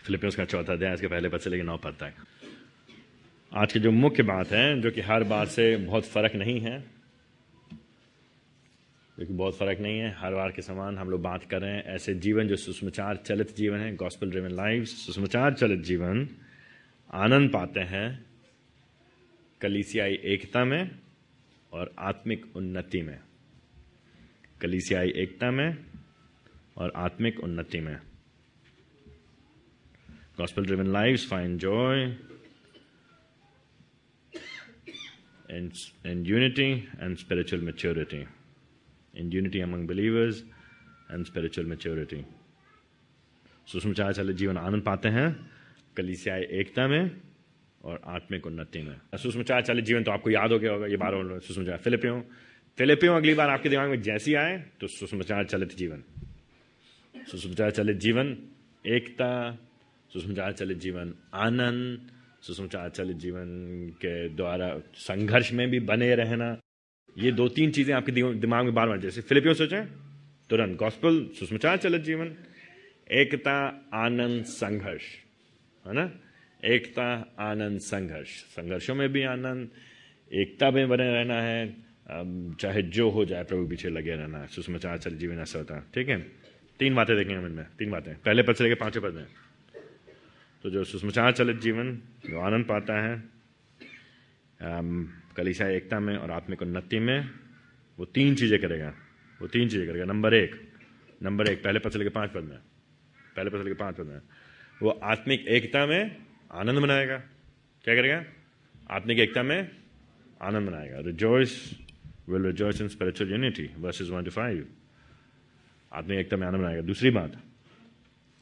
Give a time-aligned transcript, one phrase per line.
[0.00, 2.12] Philippians का चौथा अध्याय, इसके पहले पद से लेकर नौ पद तक
[3.52, 6.80] आज की जो मुख्य बात है, जो कि हर बार से बहुत फ़र्क नहीं है,
[9.16, 11.70] जो कि बहुत फ़र्क नहीं है, हर बार के समान हम लोग बात कर रहे
[11.70, 16.28] हैं, ऐसे जीवन जो सुषमाचार चलित जीवन है गॉस्पल ड्रिवन लाइफ सुषमाचार चलित जीवन,
[17.10, 18.24] आनंद पाते हैं
[19.60, 20.90] कलीसियाई एकता में
[21.72, 23.18] और आत्मिक उन्नति में।
[24.60, 25.76] कलीसियाई एकता में
[26.76, 27.96] और आत्मिक उन्नति में।
[30.40, 32.16] Gospel driven lives find joy
[35.50, 35.70] in,
[36.04, 38.26] in unity and spiritual maturity.
[39.14, 40.42] In unity among believers
[41.10, 42.24] and spiritual maturity.
[43.68, 45.28] सुषमाचार चले जीवन आनंद पाते हैं
[45.96, 47.10] कलिसियाई एकता में
[47.84, 51.14] और आत्मिक उन्नति में सुषमाचार चले जीवन तो आपको याद हो गया होगा ये बार
[51.46, 52.20] सुषमाचार फिलिपियो
[52.78, 56.02] फिलिपियो अगली बार आपके दिमाग में जैसी आए तो सुषमाचार चलित जीवन
[57.14, 58.36] सुषमाचार चलित जीवन
[58.84, 59.30] एकता
[60.12, 62.10] सुषमाचार चलित जीवन आनंद
[62.42, 63.46] सुषमाचार चलित जीवन
[63.96, 66.58] के द्वारा संघर्ष में भी बने रहना।
[67.18, 69.86] ये दो तीन चीज़ें आपके दिमाग में बार बार जैसे फिलिपियो सोचें,
[70.50, 72.34] तुरंत गॉस्पल सुषमाचार चलित जीवन
[73.12, 73.56] एकता,
[73.94, 75.02] आनंद, संघर्ष,
[75.86, 76.10] है ना?
[76.64, 79.70] एकता, आनंद, संघर्ष। संघर्षों में भी आनंद,
[80.32, 81.76] एकता में बने रहना है।
[82.60, 85.82] चाहे जो हो जाए, प्रभु पीछे लगे रहना है। सुषमाचार चलित जीवन ऐसा होता है।
[85.94, 86.20] ठीक है?
[86.78, 89.26] तीन बातें देखेंगे हम इनमें। तीन बातें। पहले पद से लेकर पाँचवें पद में।
[90.64, 93.22] तो जो सुषमाचार चलित जीवन, जो आनंद पाता है
[95.36, 97.28] कलिसा एकता में और आत्मिक उन्नति में,
[97.98, 98.92] वो तीन चीज़ें करेगा।
[99.40, 100.54] वो तीन चीज़ें करेगा। नंबर एक
[101.20, 102.58] नंबर एक, पहले पद से लेकर पाँच पद में,
[103.36, 104.20] पहले पद से लेकर पाँच पद में,
[104.80, 106.16] वो आत्मिक एकता में
[106.52, 107.16] आनंद मनाएगा।
[107.84, 108.24] क्या करेगा?
[108.90, 109.70] आत्मिक एकता में
[110.40, 111.54] आनंद मनाएगा। Rejoice
[112.28, 114.66] will rejoice in spiritual unity verses one two five
[115.92, 117.32] आत्मिक एकता में आनंद मनाएगा। दूसरी बात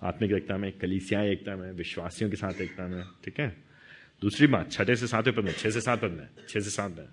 [0.03, 3.56] आत्मिक एकता में कलीसिया एकता में, विश्वासियों के साथ एकता में, ठीक है?
[4.22, 6.97] दूसरी बात, छठे से सातवें पद में, छह से सात पद में, छह से सात
[6.99, 7.09] में,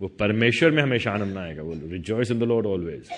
[0.00, 3.08] वो परमेश्वर में हमेशा आनंद आएगा, वो rejoice in the Lord always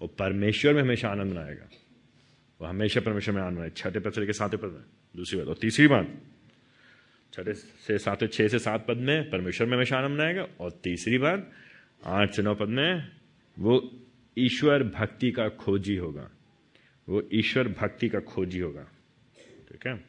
[0.00, 1.68] वो परमेश्वर में हमेशा आनंद आएगा,
[2.60, 4.84] वो हमेशा परमेश्वर में आनंद बनाएगा छठे पद से सातवें पद में,
[5.16, 6.08] दूसरी बात, और तीसरी बात,
[7.32, 11.18] छठे से सातवें, छह से सात पद में परमेश्वर में हमेशा आनंद आएगा, और तीसरी
[11.18, 11.50] बात,
[12.04, 13.08] आठ से नौ पद में,
[13.58, 13.90] वो
[14.38, 16.30] ईश्वर भक्ति का खोजी होगा।
[17.08, 18.82] वो ईश्वर भक्ति का खोजी होगा।
[19.68, 20.04] ठीक है?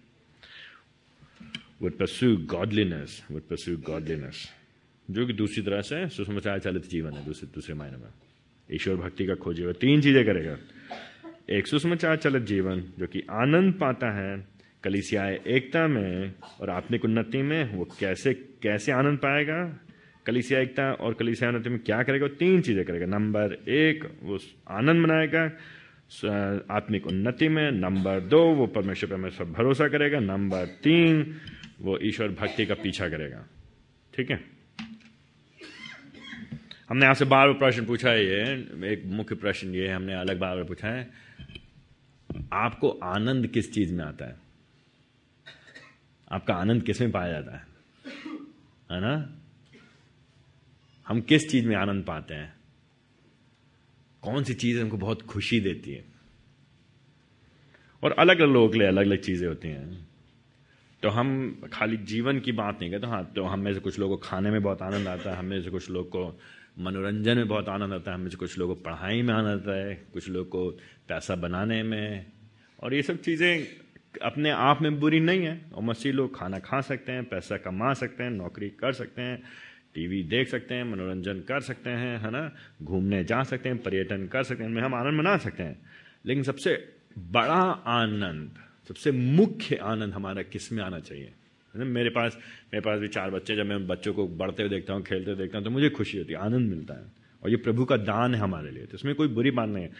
[1.81, 4.53] Would pursue godliness would pursue godliness
[5.11, 8.09] जो कि दूसरी तरह से सुसमाचार चालित जीवन है, दूसरे दूसरे मायने में।
[8.71, 10.57] ईश्वर भक्ति का खोजी होगा, तीन चीज़ें करेगा।
[11.49, 14.47] एक सुसमाचार चलित जीवन, जो कि आनंद पाता है
[14.83, 19.79] कलिसियाए एकता में और आत्मिक उन्नति में, वो कैसे कैसे आनंद पाएगा?
[20.25, 22.27] कलिसिया एकता और कलिसिया उन्नति में क्या करेगा?
[22.27, 24.39] तीन चीज़ें करेगा। नंबर एक, वो
[24.69, 25.47] आनंद मनाएगा।
[26.72, 31.38] आत्मिक उन्नति में। नंबर दो, वो परमेश्वर पर हमेशा भरोसा करेगा। नंबर तीन,
[31.81, 33.47] वो ईश्वर भक्ति का पीछा करेगा।
[34.16, 34.44] ठीक है?
[36.90, 38.41] हमने आपसे बार बार प्रश्न पूछा है ये।
[38.94, 41.12] एक मुख्य प्रश्न ये है, हमने अलग बार बार पूछा है।
[42.53, 44.35] आपको आनंद किस चीज़ में आता है?
[46.31, 47.66] आपका आनंद किसमें पाया जाता है?
[48.91, 49.30] है ना?
[51.07, 52.62] हम किस चीज़ में आनंद पाते हैं?
[54.23, 56.03] कौन सी चीज़ हमको बहुत खुशी देती है?
[58.03, 60.07] और अलग अलग लोगों के लिए अलग अलग चीज़ें होती हैं।
[61.03, 64.17] तो हम खाली जीवन की बात नहीं करते हाँ तो हम में से कुछ लोगों
[64.17, 66.39] को खाने में बहुत आनंद आता है, हम में से कुछ लोग को
[66.79, 69.75] मनोरंजन में बहुत आनंद आता है, हम से कुछ लोगों को पढ़ाई में आनंद आता
[69.78, 70.69] है, कुछ लोग को
[71.07, 72.25] पैसा बनाने में।
[72.83, 73.67] और ये सब चीज़ें
[74.22, 77.94] अपने आप में बुरी नहीं है। और मसीह लोग खाना खा सकते हैं, पैसा कमा
[77.94, 79.44] सकते हैं, नौकरी कर सकते हैं।
[79.95, 82.51] टीवी देख सकते हैं, मनोरंजन कर सकते हैं, है ना?
[82.83, 85.79] घूमने जा सकते हैं, पर्यटन कर सकते हैं इनमें हम आनंद मना सकते हैं।
[86.25, 88.51] लेकिन सबसे बड़ा आनंद,
[88.87, 91.25] सबसे मुख्य आनंद हमारा किसमें आना चाहिए?
[91.25, 91.85] है ना?
[91.85, 92.37] मेरे पास
[92.73, 95.39] मेरे पास भी चार बच्चे जब मैं बच्चों को बढ़ते हुए देखता हूँ, खेलते हुए
[95.39, 97.05] देखता हूँ तो मुझे खुशी होती है, आनंद मिलता है।
[97.43, 99.91] और ये प्रभु का दान है हमारे लिए तो इसमें कोई बुरी बात नहीं है।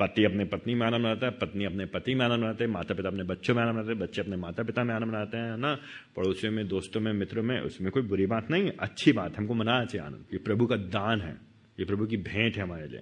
[0.00, 2.94] पति अपने पत्नी में आनंद मनाता है, पत्नी अपने पति में आनंद मनाते हैं माता
[2.94, 5.56] पिता अपने बच्चों में आनंद मनाते हैं, बच्चे अपने माता पिता में आनंद मनाते हैं
[5.56, 5.74] ना?
[6.16, 9.54] पड़ोसियों में, दोस्तों में, मित्रों में, उसमें कोई बुरी बात नहीं है अच्छी बात, हमको
[9.54, 11.36] मनाना चाहिए आनंद। ये प्रभु का दान है,
[11.78, 13.00] ये प्रभु की भेंट है हमारे लिए।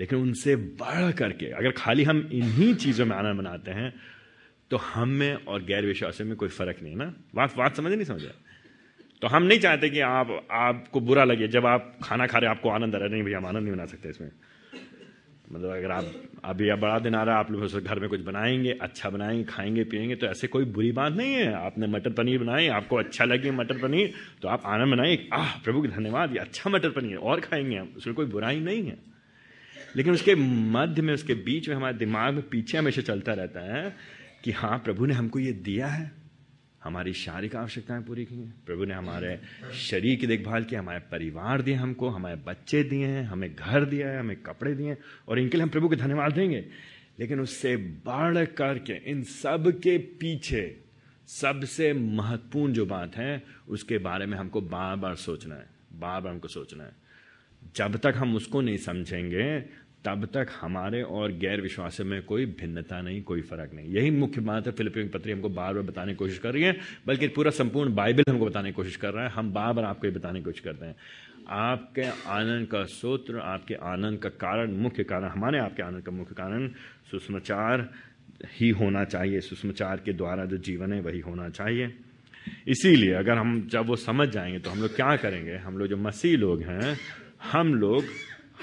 [0.00, 3.92] लेकिन उनसे बढ़ करके, अगर खाली हम इन्हीं चीज़ों में आनंद मनाते हैं
[4.70, 7.12] तो हम में और गैर विश्वासियों में कोई फ़र्क नहीं है ना?
[7.34, 8.22] बात बात समझ नहीं समझ
[9.22, 12.56] तो हम नहीं चाहते कि आप, आपको बुरा लगे, जब आप खाना खा रहे आप
[12.56, 14.30] आपको आनंद आ रहा नहीं भैया, हम आनंद नहीं बना सकते इसमें।
[15.52, 16.04] मतलब अगर आप
[16.44, 19.44] अभी अब बड़ा दिन आ रहा है, आप लोग घर में कुछ बनाएँगे अच्छा बनाएँगे,
[19.44, 23.24] खाएँगे, पिएँगे तो ऐसे कोई बुरी बात नहीं है। आपने मटर पनीर बनाए, आपको अच्छा
[23.24, 24.12] लगे मटर पनीर
[24.42, 27.94] तो आप आनंद बनाए आह, प्रभु के धन्यवाद, ये अच्छा मटर पनीर, और खाएँगे हम।
[27.96, 28.98] उसमें कोई बुराई नहीं है।
[29.96, 33.96] लेकिन उसके मध्य में, उसके बीच में, हमारे दिमाग में पीछे हमेशा चलता रहता है
[34.44, 36.12] कि हाँ प्रभु ने हमको ये दिया है।
[36.84, 39.40] हमारी शारीरिक आवश्यकताएँ पूरी की हैं। प्रभु ने हमारे
[39.74, 44.08] शरीर की देखभाल की, हमारे परिवार दिए हमको, हमारे बच्चे दिए हैं, हमें घर दिया
[44.08, 46.66] है, हमें कपड़े दिए हैं, और इनके लिए हम प्रभु को धन्यवाद देंगे।
[47.20, 50.80] लेकिन उससे बढ़ करके इन सब के पीछे
[51.26, 56.32] सबसे महत्वपूर्ण जो बात है, उसके बारे में हमको बार बार सोचना है, बार बार
[56.32, 56.92] हमको सोचना है।
[57.76, 59.60] जब तक हम उसको नहीं समझेंगे
[60.04, 64.40] तब तक हमारे और गैर विश्वास में कोई भिन्नता नहीं, कोई फ़र्क नहीं। यही मुख्य
[64.40, 66.76] बात है फिलिपिन पत्री हमको बार बार बताने की कोशिश कर रही है,
[67.06, 70.06] बल्कि पूरा संपूर्ण बाइबल हमको बताने की कोशिश कर रहा है। हम बार बार आपको
[70.06, 70.96] ये बताने की कोशिश करते हैं।
[71.48, 76.34] आपके आनंद का सूत्र आपके आनंद का कारण, मुख्य कारण, हमारे आपके आनंद का मुख्य
[76.34, 76.68] कारण
[77.10, 77.90] सुषमाचार
[78.60, 81.94] ही होना चाहिए। सुषमाचार के द्वारा जो जीवन है, वही होना चाहिए।
[82.68, 85.56] इसीलिए अगर हम जब वो समझ जाएँगे तो हम लोग क्या करेंगे?
[85.56, 86.96] हम लोग जो मसीह लोग हैं,
[87.52, 88.04] हम लोग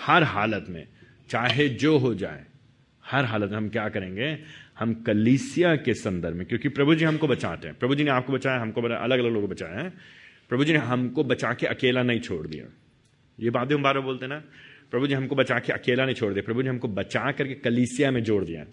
[0.06, 0.88] हर हालत में
[1.30, 2.46] चाहे जो हो जाए,
[3.06, 4.40] हर हालत में हम क्या करेंगे?
[4.80, 8.34] हम कलीसिया के संदर्भ में, क्योंकि प्रभु जी हमको बचाते हैं। प्रभु जी ने आपको
[8.34, 9.94] बचाया, हमको अलग अलग लोगों को बचाया है।
[10.50, 12.66] प्रभु जी ने हमको बचा के अकेला नहीं छोड़ दिया।
[13.40, 14.44] ये बातें हम बार बार बोलते ना,
[14.92, 18.12] प्रभु जी हमको बचा के अकेला नहीं छोड़ दिया। प्रभु जी हमको बचा करके कलीसिया
[18.12, 18.66] में जोड़ दिया।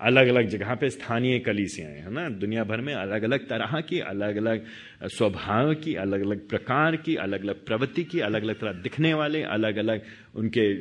[0.00, 2.28] अलग अलग जगह पे स्थानीय कलीसियाएँ है ना?
[2.28, 4.66] दुनिया भर में अलग अलग तरह की अलग अलग
[5.08, 9.42] स्वभाव की अलग अलग प्रकार की अलग अलग प्रवृत्ति की अलग अलग तरह दिखने वाले
[9.42, 10.02] अलग अलग
[10.34, 10.72] उनके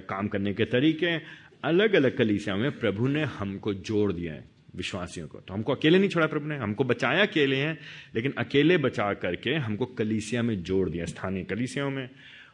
[0.00, 1.16] काम करने के तरीके
[1.64, 4.44] अलग अलग कलीसियाओं में प्रभु ने हमको जोड़ दिया है
[4.76, 7.78] विश्वासियों को। तो हमको अकेले नहीं छोड़ा प्रभु ने, हमको बचाया अकेले हैं,
[8.14, 12.08] लेकिन अकेले बचा करके हमको कलीसिया में जोड़ दिया, स्थानीय कलीसियाओं में।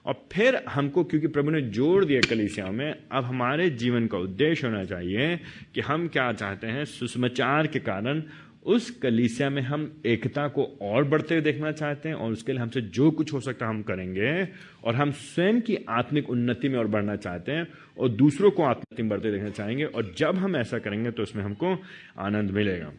[0.06, 4.66] और फिर हमको, क्योंकि प्रभु ने जोड़ दिया कलिसिया में, अब हमारे जीवन का उद्देश्य
[4.66, 5.36] होना चाहिए
[5.74, 8.22] कि हम क्या चाहते हैं सुषमाचार के कारण
[8.62, 12.60] उस कलीसिया में हम एकता को और बढ़ते हुए देखना चाहते हैं और उसके लिए
[12.60, 14.48] हमसे जो कुछ हो सकता है हम करेंगे
[14.84, 17.66] और हम स्वयं की आत्मिक उन्नति में और बढ़ना चाहते हैं
[17.98, 21.44] और दूसरों को आत्मिक में बढ़ते देखना चाहेंगे और जब हम ऐसा करेंगे तो उसमें
[21.44, 21.82] हमको
[22.18, 22.92] आनंद मिलेगा।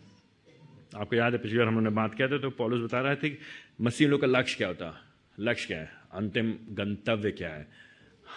[0.96, 3.38] आपको याद है, पिछली बार हम बात किया था तो पॉलिस बता रहे थे कि
[3.82, 5.00] मसीह लोग का लक्ष्य क्या होता?
[5.40, 6.03] लक्ष्य क्या है?
[6.14, 7.68] अंतिम गंतव्य क्या है?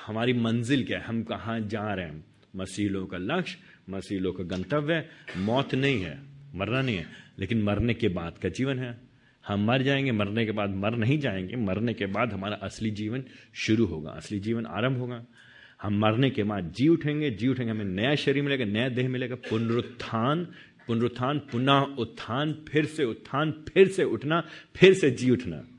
[0.06, 1.05] हमारी मंजिल क्या है?
[1.05, 2.25] हम कहाँ जा रहे हैं?
[2.56, 3.58] मसीलों का लक्ष्य
[3.90, 6.19] मसीलों का गंतव्य मौत नहीं है,
[6.55, 7.06] मरना नहीं है।
[7.38, 8.99] लेकिन मरने के बाद का जीवन है।
[9.46, 13.25] हम मर जाएँगे, मरने के बाद मर नहीं जाएँगे। मरने के बाद हमारा असली जीवन
[13.55, 15.25] शुरू होगा, असली जीवन आरंभ होगा।
[15.82, 19.34] हम मरने के बाद जी उठेंगे जी उठेंगे, हमें नया शरीर मिलेगा, नया देह मिलेगा।
[19.34, 20.49] पुनरुत्थान
[20.87, 25.75] पुनरुत्थान, पुनः उत्थान, फिर से उत्थान, फिर से उठना, फिर से जी उठना।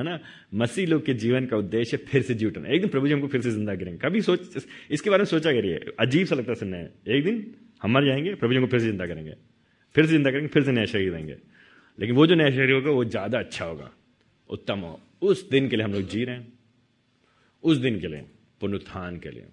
[0.00, 0.18] है ना?
[0.54, 3.28] मसीह लोग के जीवन का उद्देश्य फिर से जी उठना एक दिन प्रभु जी हमको
[3.28, 6.56] फिर से ज़िंदा करेंगे। कभी सोच, इसके बारे में सोचा करिए। अजीब सा लगता है
[6.56, 9.34] सुनने एक दिन हम मर जाएँगे, प्रभु जी हमको फिर से ज़िंदा करेंगे।
[9.94, 11.36] फिर से ज़िंदा करेंगे, फिर से नया शरीर देंगे।
[11.98, 13.90] लेकिन वो जो नया शरीर होगा, वो ज़्यादा अच्छा होगा।
[14.50, 16.52] उत्तम हो। उस दिन के लिए हम लोग जी रहे हैं।
[17.62, 18.24] उस दिन के लिए,
[18.60, 19.46] पुनरुत्थान के लिए।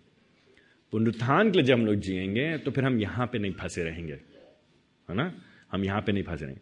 [0.94, 4.14] पुनरुत्थान के लिए जब हम लोग जिएँगे तो फिर हम यहाँ पे नहीं फंसे रहेंगे।
[4.14, 5.32] है ना?
[5.72, 6.62] हम यहाँ पे नहीं फंसे रहेंगे।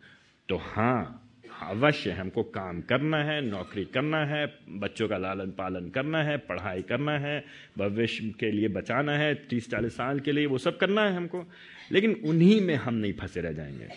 [0.50, 1.25] तो हाँ
[1.62, 6.82] अवश्य हमको काम करना है, नौकरी करना है, बच्चों का लालन पालन करना है, पढ़ाई
[6.82, 7.46] करना है,
[7.78, 11.52] भविष्य के लिए बचाना है, तीस चालीस साल के लिए वो सब करना है हमको।
[11.92, 13.88] लेकिन उन्हीं में हम नहीं फंसे रह जाएँगे।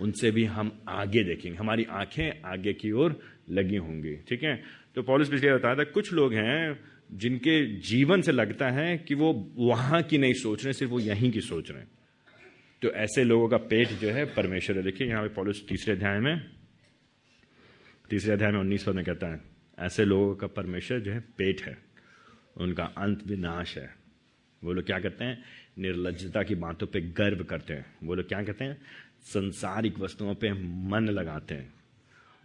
[0.00, 3.20] उनसे भी हम आगे देखेंगे। हमारी आँखें आगे की ओर
[3.50, 4.62] लगी होंगी, ठीक है?
[4.94, 6.80] तो पॉलिस पिछले बताया था कुछ लोग हैं
[7.12, 11.30] जिनके जीवन से लगता है कि वो वहाँ की नहीं सोच रहे, सिर्फ़ वो यहीं
[11.30, 11.88] की सोच रहे हैं।
[12.82, 16.18] तो ऐसे लोगों का पेट जो है परमेश्वर है देखिए, यहाँ पे पॉलिस तीसरे अध्याय
[16.18, 16.57] में
[18.10, 19.40] तीसरे अध्याय में उन्नीस में कहता है,
[19.78, 21.78] ऐसे लोगों का परमेश्वर जो है पेट है,
[22.56, 23.96] उनका अंत विनाश है।
[24.64, 25.44] वो लोग क्या करते हैं?
[25.78, 28.82] निर्लजता की बातों पे गर्व करते हैं। वो लोग क्या कहते हैं?
[29.22, 30.52] संसारिक वस्तुओं पे
[30.88, 31.77] मन लगाते हैं।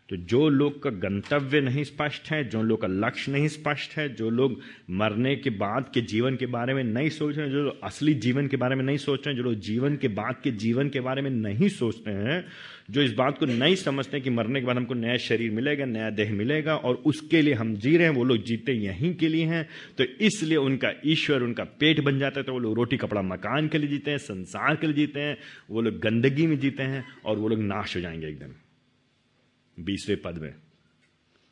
[0.09, 4.15] तो जो लोग का गंतव्य नहीं स्पष्ट है, जो लोग का लक्ष्य नहीं स्पष्ट है,
[4.15, 7.63] जो लोग मरने के बाद के जीवन के बारे में नहीं सोच रहे हैं, जो
[7.63, 10.35] लोग असली जीवन के बारे में नहीं सोच रहे हैं, जो लोग जीवन के बाद
[10.43, 12.45] के जीवन के बारे में नहीं सोचते हैं,
[12.91, 16.09] जो इस बात को नहीं समझते कि मरने के बाद हमको नया शरीर मिलेगा, नया
[16.09, 19.45] देह मिलेगा और उसके लिए हम जी रहे हैं, वो लोग जीते यहीं के लिए
[19.45, 19.67] हैं
[19.97, 23.67] तो इसलिए उनका ईश्वर, उनका पेट बन जाता है तो वो लोग रोटी, कपड़ा, मकान
[23.67, 25.37] के लिए जीते हैं, संसार के लिए जीते हैं,
[25.69, 28.53] वो लोग गंदगी में जीते हैं और वो लोग नाश हो जाएँगे एकदम।
[29.77, 30.53] बीसवें पद में।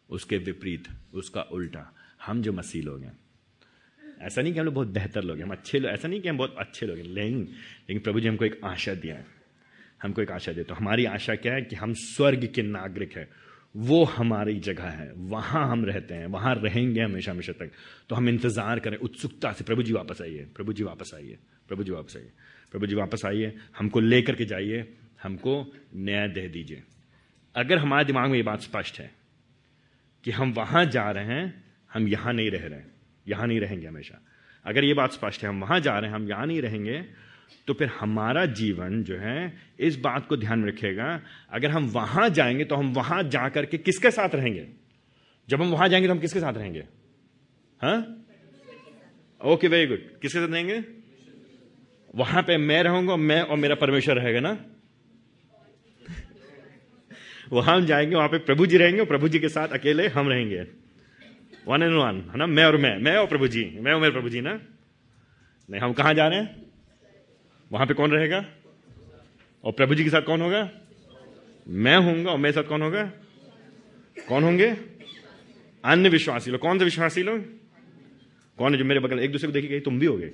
[0.09, 1.91] उसके विपरीत, उसका उल्टा।
[2.25, 3.17] हम जो मसीह लोग हैं।
[4.21, 6.29] ऐसा नहीं कि हम लोग बहुत बेहतर लोग हैं, हम अच्छे लोग, ऐसा नहीं कि
[6.29, 9.25] हम बहुत अच्छे लोग हैं, लेकिन लेकिन प्रभु जी हमको एक आशा दिया है।
[10.03, 13.27] हमको एक आशा दिया तो हमारी आशा क्या है कि हम स्वर्ग के नागरिक हैं।
[13.75, 17.71] वो हमारी जगह है। वहाँ हम रहते हैं, वहाँ रहेंगे हमेशा हमेशा तक।
[18.09, 21.37] तो हम इंतज़ार करें, उत्सुकता से, प्रभु जी वापस आइए, प्रभु जी वापस आइए,
[21.67, 22.31] प्रभु जी वापस आइए,
[22.71, 24.87] प्रभु जी वापस आइए, हमको लेकर के जाइए,
[25.23, 26.83] हमको न्याय दे दीजिए।
[27.55, 29.11] अगर हमारे दिमाग में ये बात स्पष्ट है
[30.23, 32.91] कि हम वहाँ जा रहे हैं, हम यहाँ नहीं रह रहे हैं,
[33.27, 34.21] यहाँ नहीं रहेंगे हमेशा।
[34.65, 37.03] अगर ये बात स्पष्ट है, हम वहाँ जा रहे हैं, हम यहाँ नहीं रहेंगे
[37.67, 41.19] तो फिर हमारा जीवन जो है, इस बात को ध्यान में रखेगा
[41.51, 44.67] अगर हम वहाँ जाएँगे तो हम वहाँ जाकर के किसके साथ रहेंगे?
[45.49, 46.83] जब हम वहाँ जाएँगे तो हम किसके साथ रहेंगे?
[49.41, 50.83] ओके वेरी गुड किसके साथ रहेंगे?
[52.15, 54.57] वहाँ पे मैं रहूँगा मैं और मेरा परमेश्वर रहेगा ना?
[57.51, 60.61] वहाँ हम जाएँगे, वहाँ पे प्रभु जी रहेंगे प्रभु जी के साथ अकेले हम रहेंगे।
[61.67, 62.45] वन एंड वन है ना?
[62.45, 64.61] मैं और मैं मैं और प्रभु जी मैं और मेरे प्रभु जी ना?
[65.69, 66.65] नहीं, हम कहाँ जा रहे हैं?
[67.71, 68.45] वहाँ पे कौन रहेगा?
[69.63, 70.71] और प्रभु जी के साथ कौन होगा?
[71.67, 73.11] मैं हूँगा और मेरे साथ कौन होगा?
[74.27, 74.77] कौन होंगे?
[75.85, 77.41] अन्य विश्वासी लोग। कौन से विश्वासी लोग?
[78.57, 80.31] कौन है जो मेरे बगल, एक दूसरे को देखी गई तुम भी हो गए?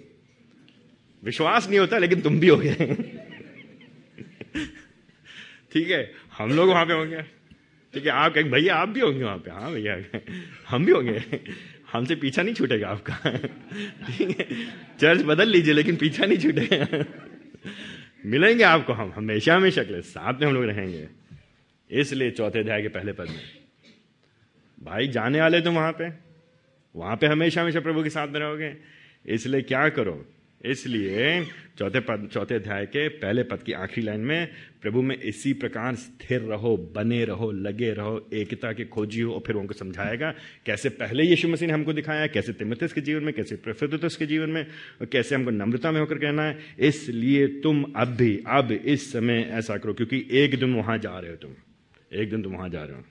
[1.23, 2.73] विश्वास नहीं होता, लेकिन तुम भी हो गए।
[5.71, 6.13] ठीक है?
[6.37, 7.21] हम लोग वहाँ पे होंगे।
[7.93, 9.51] ठीक है, आप कहेंगे, भैया, आप भी होंगे वहाँ पे?
[9.51, 10.19] हाँ भैया,
[10.69, 11.41] हम भी होंगे।
[11.91, 13.37] हमसे पीछा नहीं छूटेगा आपका।
[14.07, 14.47] ठीक है?
[14.99, 17.05] चर्च बदल लीजिए, लेकिन पीछा नहीं छूटेगा
[18.25, 21.07] मिलेंगे आपको हम, हमेशा हमेशा के साथ में हम लोग रहेंगे।
[21.91, 23.43] इसलिए चौथे अध्याय के पहले पद में।
[24.83, 26.09] भाई, जाने वाले तुम वहाँ पे।
[26.95, 28.77] वहाँ पे हमेशा हमेशा प्रभु के साथ में रहोगे।
[29.25, 30.25] इसलिए क्या करो?
[30.65, 31.45] इसलिए
[31.77, 34.49] चौथे पद, चौथे अध्याय के पहले पद की आखिरी लाइन में,
[34.81, 39.43] प्रभु में इसी प्रकार स्थिर रहो, बने रहो, लगे रहो, एकता के खोजी हो, और
[39.47, 40.33] फिर उनको समझाएगा
[40.65, 44.25] कैसे पहले यीशु मसीह ने हमको दिखाया कैसे तिमथिस के जीवन में, कैसे प्रफुतस के
[44.25, 44.67] जीवन में,
[45.01, 49.49] और कैसे हमको नम्रता में होकर कहना है, इसलिए तुम अब भी, अब इस समय
[49.51, 51.51] ऐसा करो, क्योंकि एक दिन वहाँ जा रहे हो तुम,
[52.13, 53.03] एक दिन तुम वहाँ जा रहे हो।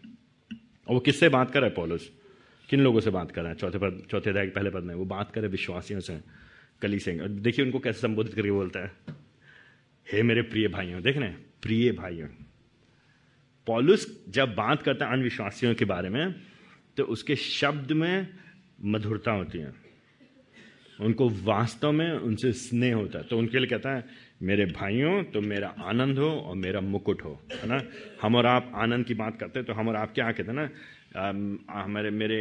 [0.88, 2.03] और वो किससे बात कर रहा पॉलिस।
[2.71, 3.57] किन लोगों से बात कर रहा है?
[3.57, 6.46] चौथे पद, चौथे अध्याय के पहले पद में वो बात करे विश्वासियों से।
[6.83, 8.90] कली सिंह देखिए उनको कैसे संबोधित करके बोलता है।
[10.06, 11.28] हे मेरे प्रिय भाइयों, देख रहे
[11.62, 12.28] प्रिय भाइयों,
[13.66, 16.35] पॉलुस जब बात करता है अनविश्वासियों के बारे में
[16.97, 18.28] तो उसके शब्द में
[18.85, 19.73] मधुरता होती है।
[20.99, 24.04] उनको वास्तव में उनसे स्नेह होता है। तो उनके लिए कहता है,
[24.42, 27.83] मेरे भाइयों तो मेरा आनंद हो और मेरा मुकुट हो, है ना?
[28.23, 30.59] हम और आप आनंद की बात करते हैं तो हम और आप क्या कहते हैं
[30.59, 30.68] ना?
[31.75, 32.38] हमारे मेरे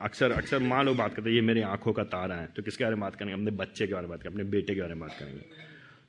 [0.00, 2.84] अक्सर अक्सर माँ लोग बात करते हैं, ये मेरी आँखों का तारा है। तो किसके
[2.84, 3.34] बारे में बात करेंगे?
[3.34, 5.42] अपने बच्चे के बारे में बात करेंगे, अपने बेटे के बारे में बात करेंगे।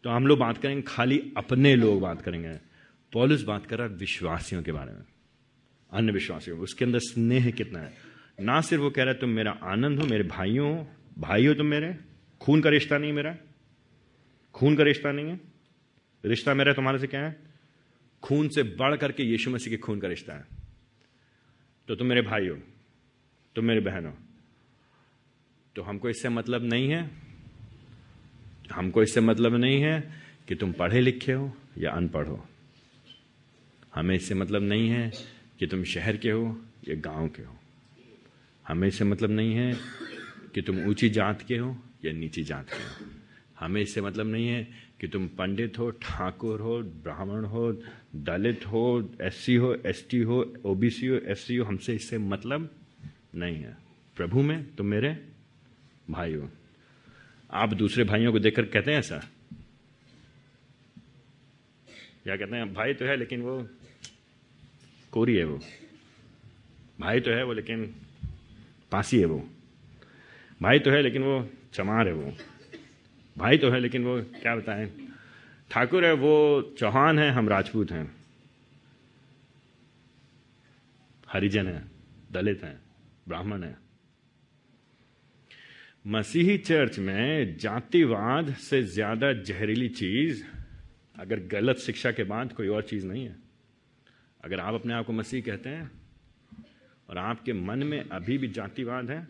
[0.03, 2.53] तो हम लोग बात करेंगे, खाली अपने लोग बात करेंगे।
[3.13, 5.01] पॉलिस बात कर रहा है विश्वासियों के बारे में,
[5.93, 7.93] अन्य विश्वासियों उसके अंदर स्नेह कितना है?
[8.39, 10.85] ना सिर्फ़ वो कह रहा है, तुम मेरा आनंद हो, मेरे भाइयों,
[11.17, 11.95] भाई हो तुम मेरे।
[12.41, 13.37] खून का रिश्ता नहीं मेरा।
[14.53, 15.39] खून का रिश्ता नहीं है।
[16.25, 17.35] रिश्ता मेरा तुम्हारे से क्या है?
[18.23, 20.45] खून से बढ़ करके यीशु मसीह के खून का रिश्ता है।
[21.87, 22.57] तो तुम मेरे भाई हो।
[23.59, 24.05] तुम मेरी बहन
[25.75, 26.99] तो हमको इससे मतलब नहीं है,
[28.71, 29.99] हमको इससे मतलब नहीं है
[30.47, 32.39] कि तुम पढ़े लिखे हो या अनपढ़ हो।
[33.95, 35.11] हमें इससे मतलब नहीं है
[35.59, 36.45] कि तुम शहर के हो
[36.87, 37.57] या गाँव के हो।
[38.65, 39.73] हमें इससे मतलब नहीं है
[40.55, 41.75] कि तुम ऊँची जात के हो
[42.05, 43.11] या नीची जात के हो।
[43.59, 44.67] हमें इससे मतलब नहीं है
[45.01, 47.71] कि तुम पंडित हो, ठाकुर हो, ब्राह्मण हो,
[48.15, 52.75] दलित हो, एससी हो, एसटी हो, ओबीसी हो, एससी हो, हमसे इससे मतलब
[53.35, 53.77] नहीं है।
[54.15, 55.25] प्रभु में तुम मेरे
[56.09, 56.49] हो
[57.51, 59.17] आप दूसरे भाइयों को देखकर कहते हैं ऐसा?
[62.23, 63.69] क्या कहते हैं, भाई तो है, लेकिन वो
[65.11, 65.59] कोरी है वो।
[66.99, 67.95] भाई तो है वो, लेकिन
[68.91, 69.49] पासी है वो।
[70.61, 72.33] भाई तो है, लेकिन वो चमार है वो।
[73.37, 75.07] भाई तो है, लेकिन वो क्या बताएँ?
[75.71, 78.15] ठाकुर है, वो चौहान है, हम राजपूत हैं।
[81.27, 81.83] हरिजन है,
[82.31, 82.88] दलित हैं।
[83.29, 83.77] ब्राह्मण है।
[86.05, 90.43] मसीही चर्च में जातिवाद से ज़्यादा जहरीली चीज़,
[91.15, 93.35] अगर गलत शिक्षा के बाद कोई और चीज़ नहीं है।
[94.43, 95.91] अगर आप अपने आप को मसीह कहते हैं
[97.09, 99.27] और आपके मन में अभी भी जातिवाद है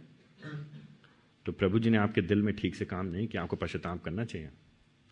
[1.45, 4.25] तो प्रभु जी ने आपके दिल में ठीक से काम नहीं किया। आपको पश्चाताप करना
[4.25, 4.49] चाहिए।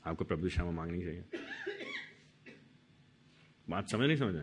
[0.03, 1.23] आपको प्रभु क्षमा मांगनी चाहिए।
[3.67, 4.35] बात समझ नहीं समझ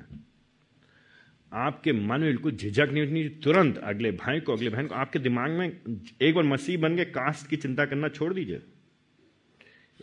[1.54, 5.18] आपके मन में बिल्कुल झिझक नहीं उठनी तुरंत अगले भाई को, अगले बहन को, आपके
[5.18, 5.80] दिमाग में
[6.22, 8.62] एक बार मसीह बन के कास्ट की चिंता करना छोड़ दीजिए।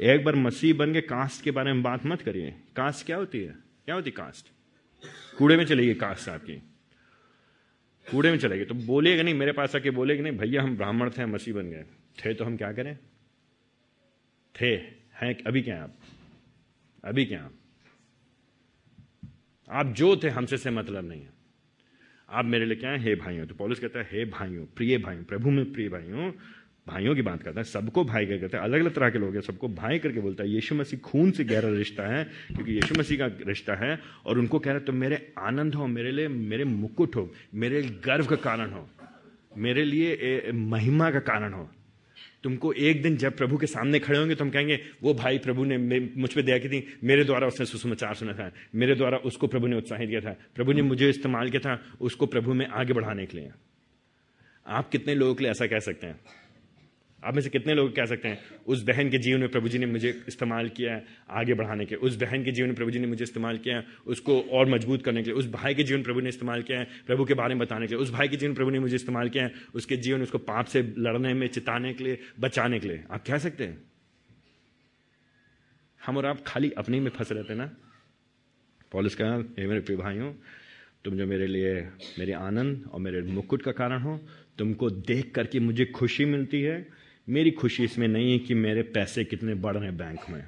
[0.02, 3.40] एक बार मसीह बन के कास्ट के बारे में बात मत करिए। कास्ट क्या होती
[3.40, 3.56] है?
[3.86, 4.48] क्या होती कास्ट?
[5.38, 6.54] कूड़े में चलेगी कास्ट आपकी।
[8.12, 11.26] कूड़े में चलेगी। तो बोलेगा नहीं, मेरे पास आके बोलेगा नहीं, भैया, हम ब्राह्मण थे
[11.26, 11.86] मसीह बन गए।
[12.26, 12.98] थे तो हम क्या करें?
[14.62, 14.76] थे।
[15.16, 15.96] हैं अभी क्या आप?
[17.06, 17.54] अभी क्या आप?
[19.70, 21.41] आप जो थे, हमसे से मतलब नहीं है।
[22.32, 23.00] आप मेरे लिए क्या है?
[23.04, 26.32] हे भाइयों तो पॉलिस कहता है, हे भाइयों, प्रिय भाइयों, प्रभु में प्रिय भाइयों
[26.88, 29.34] भाइयों की बात करता है, सबको भाई कर कहता है अलग अलग तरह के लोग
[29.34, 32.96] हैं, सबको भाई करके बोलता है, यीशु मसीह खून से गहरा रिश्ता है, क्योंकि यीशु
[33.00, 36.28] मसीह का रिश्ता है, और उनको कह रहा है, तुम मेरे आनंद हो, मेरे लिए,
[36.28, 38.88] मेरे मुकुट हो, मेरे गर्व का कारण हो,
[39.58, 41.70] मेरे लिए महिमा का कारण हो
[42.44, 45.64] तुमको एक दिन जब प्रभु के सामने खड़े होंगे तो हम कहेंगे वो भाई प्रभु
[45.64, 45.78] ने
[46.18, 49.68] मुझ पर दया की थी मेरे द्वारा उसने सुसमाचार सुना था मेरे द्वारा उसको प्रभु
[49.68, 53.26] ने उत्साहित किया था प्रभु ने मुझे इस्तेमाल किया था उसको प्रभु में आगे बढ़ाने
[53.26, 53.52] के लिए।
[54.68, 56.20] आप कितने लोगों के लिए ऐसा कह सकते हैं?
[57.24, 59.78] आप में से कितने लोग कह सकते हैं, उस बहन के जीवन में प्रभु जी
[59.78, 63.00] ने मुझे इस्तेमाल किया है आगे बढ़ाने के, उस बहन के जीवन में प्रभु जी
[63.00, 66.04] ने मुझे इस्तेमाल किया है उसको और मज़बूत करने के लिए, उस भाई के जीवन
[66.04, 68.38] प्रभु ने इस्तेमाल किया है प्रभु के बारे में बताने के लिए, उस भाई के
[68.38, 71.94] जीवन प्रभु ने मुझे इस्तेमाल किया है उसके जीवन, उसको पाप से लड़ने में, चिताने
[71.94, 73.78] के लिए, बचाने के लिए। आप कह सकते हैं?
[76.06, 77.70] हम और आप खाली अपने में फंस रहते ना?
[78.92, 80.34] पॉलिस का मेरे प्रिय भाइयों,
[81.06, 81.74] तुम जो मेरे लिए,
[82.20, 84.18] मेरे आनंद और मेरे मुकुट का कारण हो,
[84.58, 89.26] तुमको देख करके मुझे खुशी मिलती है मेरी खुशी इसमें नहीं है कि मेरे पैसे
[89.26, 90.48] कितने बढ़ रहे हैं बैंक में।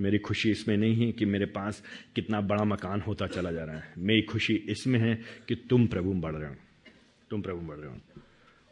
[0.00, 1.82] मेरी खुशी इसमें नहीं है कि मेरे पास
[2.14, 6.12] कितना बड़ा मकान होता चला जा रहा है। मेरी खुशी इसमें है कि तुम प्रभु
[6.12, 6.56] बढ़ रहे हो।
[7.30, 8.00] तुम प्रभु बढ़ रहे हो।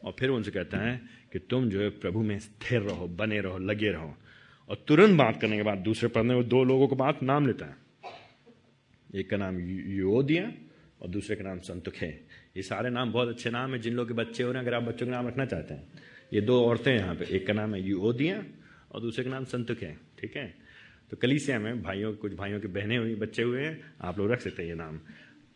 [0.04, 1.00] और फिर उनसे कहता है
[1.32, 4.16] कि तुम जो है प्रभु में स्थिर रहो, बने रहो, लगे रहो।
[4.68, 7.66] और तुरंत बात करने के बाद दूसरे पढ़ने में दो लोगों को बात नाम लेता
[7.66, 7.76] है।
[9.14, 9.60] एक का नाम
[9.90, 10.52] योदिया
[11.02, 14.14] और दूसरे का नाम संतुख। ये सारे नाम बहुत अच्छे नाम है जिन लोगों के
[14.14, 15.82] बच्चे हो रहे हैं। अगर आप बच्चों के नाम रखना चाहते हैं
[16.32, 18.44] ये दो औरतें यहाँ पे। एक का नाम है युओदिया
[18.92, 20.54] और दूसरे का नाम संतुक है, ठीक है?
[21.10, 24.40] तो कलीसिया में भाइयों, कुछ भाइयों की बहनें हुई, बच्चे हुए हैं, आप लोग रख
[24.40, 25.00] सकते हैं ये नाम।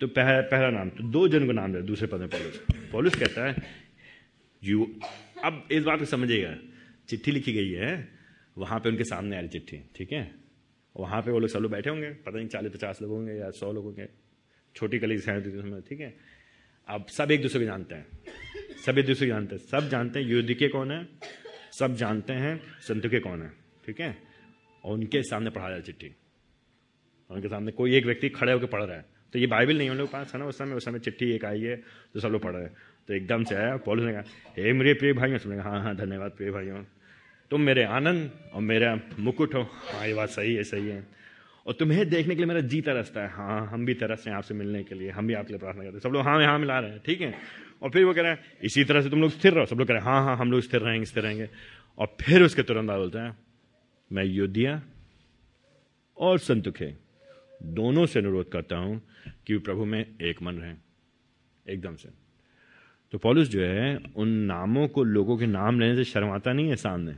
[0.01, 2.57] तो पहला पहला नाम तो दो जन को नाम दे दूसरे पद में पॉलिस।
[2.93, 3.57] पॉलिस कहता है,
[4.63, 4.87] यू
[5.45, 6.57] अब इस बात को समझिएगा,
[7.09, 8.09] चिट्ठी लिखी गई है,
[8.59, 10.35] वहाँ पे उनके सामने आ रही चिट्ठी, ठीक है?
[10.97, 13.51] वहाँ पे वो लोग सब लोग बैठे होंगे, पता नहीं चालीस पचास लोग होंगे या
[13.51, 14.09] सौ लोग होंगे,
[14.75, 15.19] छोटी कली
[15.81, 16.15] ठीक है?
[16.89, 18.07] अब सब एक दूसरे को जानते हैं।
[18.89, 21.07] एक दूसरे जानते हैं। सब जानते हैं युद्ध के कौन है?
[21.73, 23.51] सब जानते हैं संतु के कौन है,
[23.87, 24.17] ठीक है?
[24.85, 26.11] और उनके सामने पढ़ा जाए चिट्ठी।
[27.31, 29.97] उनके सामने कोई एक व्यक्ति खड़े होकर पढ़ रहा है। तो ये बाइबल नहीं उन
[29.97, 30.47] लोग पास, है ना?
[30.47, 31.77] उस समय उस समय चिट्ठी एक आई है
[32.15, 32.73] तो सब लोग पढ़ रहे हैं।
[33.09, 34.23] तो एकदम से आया, पॉलिस ने कहा,
[34.59, 36.85] हे मेरे प्रिय भाइयों सुने हाँ हाँ धन्यवाद प्रिय भाइयों।
[37.51, 41.07] तुम मेरे आनंद और मेरा मुकुट हो। हाँ ये बात सही है सही है।
[41.67, 44.55] और तुम्हें देखने के लिए मेरा जी तरसता है। हाँ हम भी तरस हैं आपसे
[44.55, 46.79] मिलने के लिए। हम भी आपके लिए प्रार्थना करते हैं। सब लोग हाँ हाँ मिला
[46.79, 47.35] रहे हैं, ठीक है?
[47.85, 49.89] और फिर वो कह रहे हैं, इसी तरह से तुम लोग स्थिर रहो। सब लोग
[49.89, 51.49] कह रहे हैं हाँ हाँ हम लोग स्थिर रहेंगे स्थिर रहेंगे।
[51.99, 53.37] और फिर उसके तुरंत बाद बोलते हैं,
[54.13, 54.83] मैं योद्धिया
[56.19, 56.95] और संतुखे
[57.63, 59.03] दोनों से अनुरोध करता हूँ
[59.47, 60.75] कि प्रभु में एक मन रहे,
[61.73, 62.09] एकदम से।
[63.13, 66.77] तो पॉलिस जो है, उन नामों को, लोगों के नाम लेने से शर्माता नहीं है
[66.77, 67.13] सामने।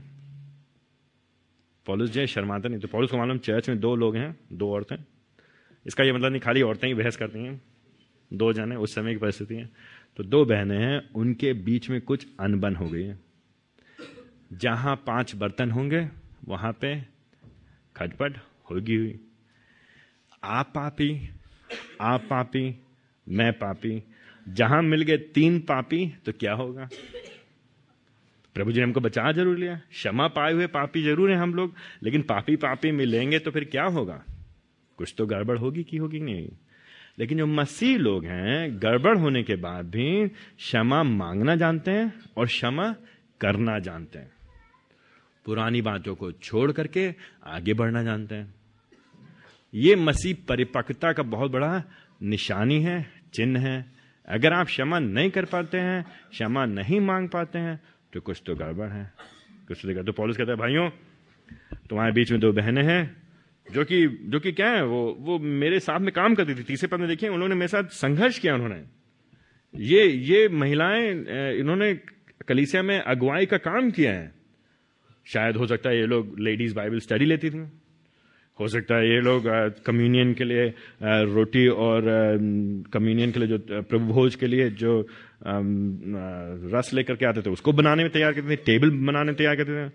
[1.86, 4.70] पॉलिस जो है, शर्माता नहीं। तो पॉलिस को मालूम, चर्च में दो लोग हैं, दो
[4.70, 4.96] औरतें।
[5.86, 7.62] इसका ये मतलब नहीं, खाली औरतें ही बहस करती हैं।
[8.32, 9.70] दो जने उस समय की परिस्थिति है।
[10.16, 13.18] तो दो बहनें हैं, उनके बीच में कुछ अनबन हो गई है।
[14.52, 16.08] जहाँ पाँच बर्तन होंगे,
[16.48, 17.00] वहाँ पे
[17.96, 18.38] खटपट
[18.70, 19.20] होगी हुई।
[20.44, 21.28] आप पापी
[22.00, 22.74] आप पापी,
[23.26, 24.02] मैं पापी।
[24.48, 26.88] जहाँ मिल गए तीन पापी तो क्या होगा?
[28.54, 31.74] प्रभु जी ने हमको बचा ज़रूर लिया। क्षमा पाए हुए पापी ज़रूर है हम लोग,
[32.02, 34.22] लेकिन पापी पापी मिलेंगे तो फिर क्या होगा?
[34.98, 36.48] कुछ तो गड़बड़ होगी कि होगी नहीं?
[37.18, 42.46] लेकिन जो मसीह लोग हैं, गड़बड़ होने के बाद भी क्षमा मांगना जानते हैं और
[42.46, 42.94] क्षमा
[43.40, 44.30] करना जानते हैं।
[45.44, 48.54] पुरानी बातों को छोड़ करके आगे बढ़ना जानते हैं।
[49.74, 51.82] ये मसीह परिपक्वता का बहुत बड़ा
[52.22, 53.84] निशानी है, चिन्ह है।
[54.28, 57.80] अगर आप क्षमा नहीं कर पाते हैं, क्षमा नहीं मांग पाते हैं
[58.12, 59.12] तो कुछ तो गड़बड़ है।
[59.68, 60.90] कुछ तो तो पॉलिस कहता है, भाइयों,
[61.88, 63.25] तुम्हारे बीच में दो बहनें हैं
[63.66, 66.88] जो कि जो कि क्या है, वो वो मेरे साथ में काम करती थी, तीसरे
[66.88, 68.82] पद में देखिए उन्होंने मेरे साथ संघर्ष किया उन्होंने।
[69.74, 71.10] ये ये महिलाएँ
[71.58, 71.92] इन्होंने
[72.48, 74.30] कलीसिया में अगुवाई का काम किया है।
[75.26, 77.64] शायद हो सकता है ये लोग लेडीज़ बाइबल स्टडी लेती थी।
[78.58, 79.46] हो सकता है ये लोग
[79.86, 80.66] कम्युनियन के लिए
[81.02, 82.02] रोटी और
[82.92, 85.00] कम्युनियन के लिए जो प्रभु भोज के लिए जो
[86.74, 89.56] रस लेकर के आते थे, उसको बनाने में तैयार करते थे, टेबल बनाने में तैयार
[89.56, 89.90] करते थे।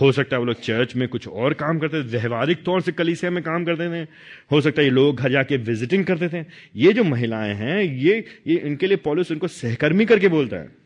[0.00, 2.92] हो सकता है वो लोग चर्च में कुछ और काम करते थे, व्यवहारिक तौर से
[2.92, 4.08] कलीसिया में काम करते थे।
[4.52, 8.24] हो सकता है ये लोग घर जाके विजिटिंग करते थे। ये जो महिलाएँ हैं, ये
[8.46, 10.80] ये इनके लिए पॉलिस उनको सहकर्मी करके बोलता है।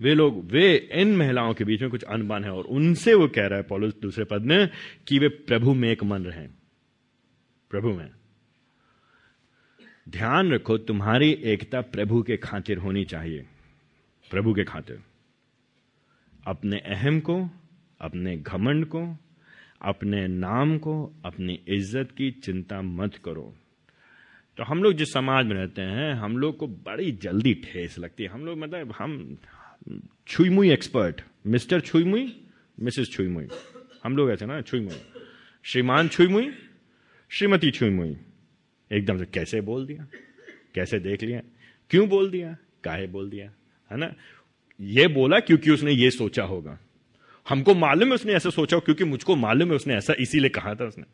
[0.00, 3.46] वे लोग, वे, इन महिलाओं के बीच में कुछ अनबन है और उनसे वो कह
[3.46, 4.68] रहा है पॉलिस दूसरे पद में
[5.08, 6.46] कि वे प्रभु में एक मन रहे।
[7.70, 8.10] प्रभु में।
[10.08, 13.46] ध्यान रखो, तुम्हारी एकता प्रभु के खातिर होनी चाहिए।
[14.30, 14.98] प्रभु के खातिर।
[16.48, 17.50] अपने अहम को,
[18.00, 19.16] अपने घमंड को,
[19.82, 23.54] अपने नाम को, अपनी इज़्ज़त की चिंता मत करो।
[24.56, 28.22] तो हम लोग जिस समाज में रहते हैं, हम लोग को बड़ी जल्दी ठेस लगती
[28.22, 29.38] है। हम लोग मतलब हम
[30.26, 32.40] छुईमुई एक्सपर्ट मिस्टर छुईमुई,
[32.80, 33.48] मिसेस छुईमुई।
[34.04, 34.96] हम लोग ऐसे ना, छुईमुई।
[35.64, 36.50] श्रीमान छुईमुई,
[37.30, 38.16] श्रीमती छुईमुई।
[38.92, 40.06] एकदम से कैसे बोल दिया?
[40.74, 41.40] कैसे देख लिया?
[41.90, 42.56] क्यों बोल दिया?
[42.84, 43.52] काहे बोल दिया?
[43.90, 44.14] है ना?
[44.80, 46.78] ये बोला क्योंकि उसने ये सोचा होगा।
[47.48, 50.84] हमको मालूम है उसने ऐसा सोचा क्योंकि मुझको मालूम है उसने ऐसा इसीलिए कहा था
[50.84, 51.04] उसने।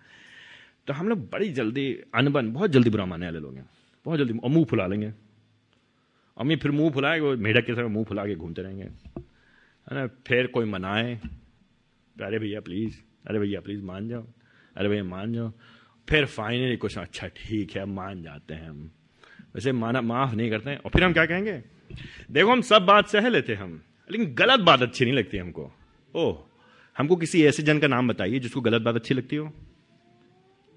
[0.86, 3.70] तो हम लोग बड़ी जल्दी, अनबन, बहुत जल्दी बुरा मानने वाले लोग हैं।
[4.04, 5.12] बहुत जल्दी और मुँह फुला लेंगे।
[6.40, 10.06] अम्मी फिर मुँह फुलाए, वो मेढक के समय मुँह फुला के घूमते रहेंगे। है ना
[10.06, 11.20] फिर कोई मनाए,
[12.22, 12.96] अरे भैया प्लीज़
[13.28, 14.26] अरे भैया प्लीज़ मान जाओ,
[14.76, 15.52] अरे भैया मान जाओ।
[16.08, 18.90] फिर फाइनली कुछ अच्छा ठीक है, मान जाते हैं हम।
[19.54, 21.64] वैसे माना, माफ़ नहीं करते हैं। और फिर हम क्या कहेंगे?
[22.30, 25.72] देखो, हम सब बात सह लेते हम, लेकिन गलत बात अच्छी नहीं लगती हमको।
[26.14, 26.44] ओह,
[26.98, 29.52] हमको किसी ऐसे जन का नाम बताइए जिसको गलत बात अच्छी लगती हो।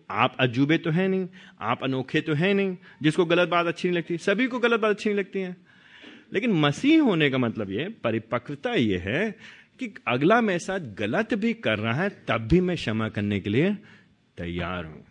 [0.10, 1.28] आप अजूबे तो है नहीं,
[1.62, 4.92] आप अनोखे तो है नहीं, जिसको गलत बात अच्छी नहीं लगती, सभी को गलत बात
[4.92, 5.56] अच्छी नहीं लगती है।
[6.34, 9.32] लेकिन मसीह होने का मतलब यह परिपक्वता यह है
[9.80, 13.50] कि अगला मेरे साथ गलत भी कर रहा है, तब भी मैं क्षमा करने के
[13.50, 13.78] लिए
[14.38, 15.07] तैयार हूँ।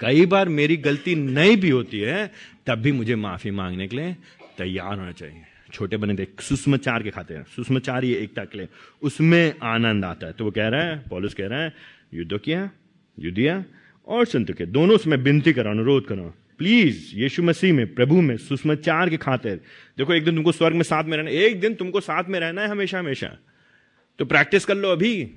[0.00, 2.32] कई बार मेरी गलती नहीं भी होती है,
[2.66, 4.16] तब भी मुझे माफ़ी मांगने के लिए
[4.58, 8.68] तैयार होना चाहिए। छोटे बने थे सुषमाचार के खाते हैं। सुषमाचार ये एकता के लिए।
[9.02, 11.74] उसमें आनंद आता है। तो वो कह रहा है, पॉलिस कह रहा है,
[12.14, 12.70] युद्ध किया
[13.20, 13.64] युद्धिया
[14.06, 18.20] और संत के। दोनों से मैं विनती करा अनुरोध करा प्लीज़, यीशु मसीह में, प्रभु
[18.20, 19.56] में, सुषमाचार के खातिर
[19.98, 22.62] देखो, एक दिन तुमको स्वर्ग में साथ में रहना एक दिन तुमको साथ में रहना
[22.62, 23.38] है हमेशा हमेशा।
[24.18, 25.30] तो प्रैक्टिस कर लो अभी।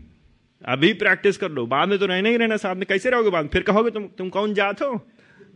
[0.65, 3.50] अभी प्रैक्टिस कर लो। बाद में तो रहना ही रहना साथ में। कैसे रहोगे बाद
[3.54, 5.08] फिर कहोगे तुम तुम कौन जात हो?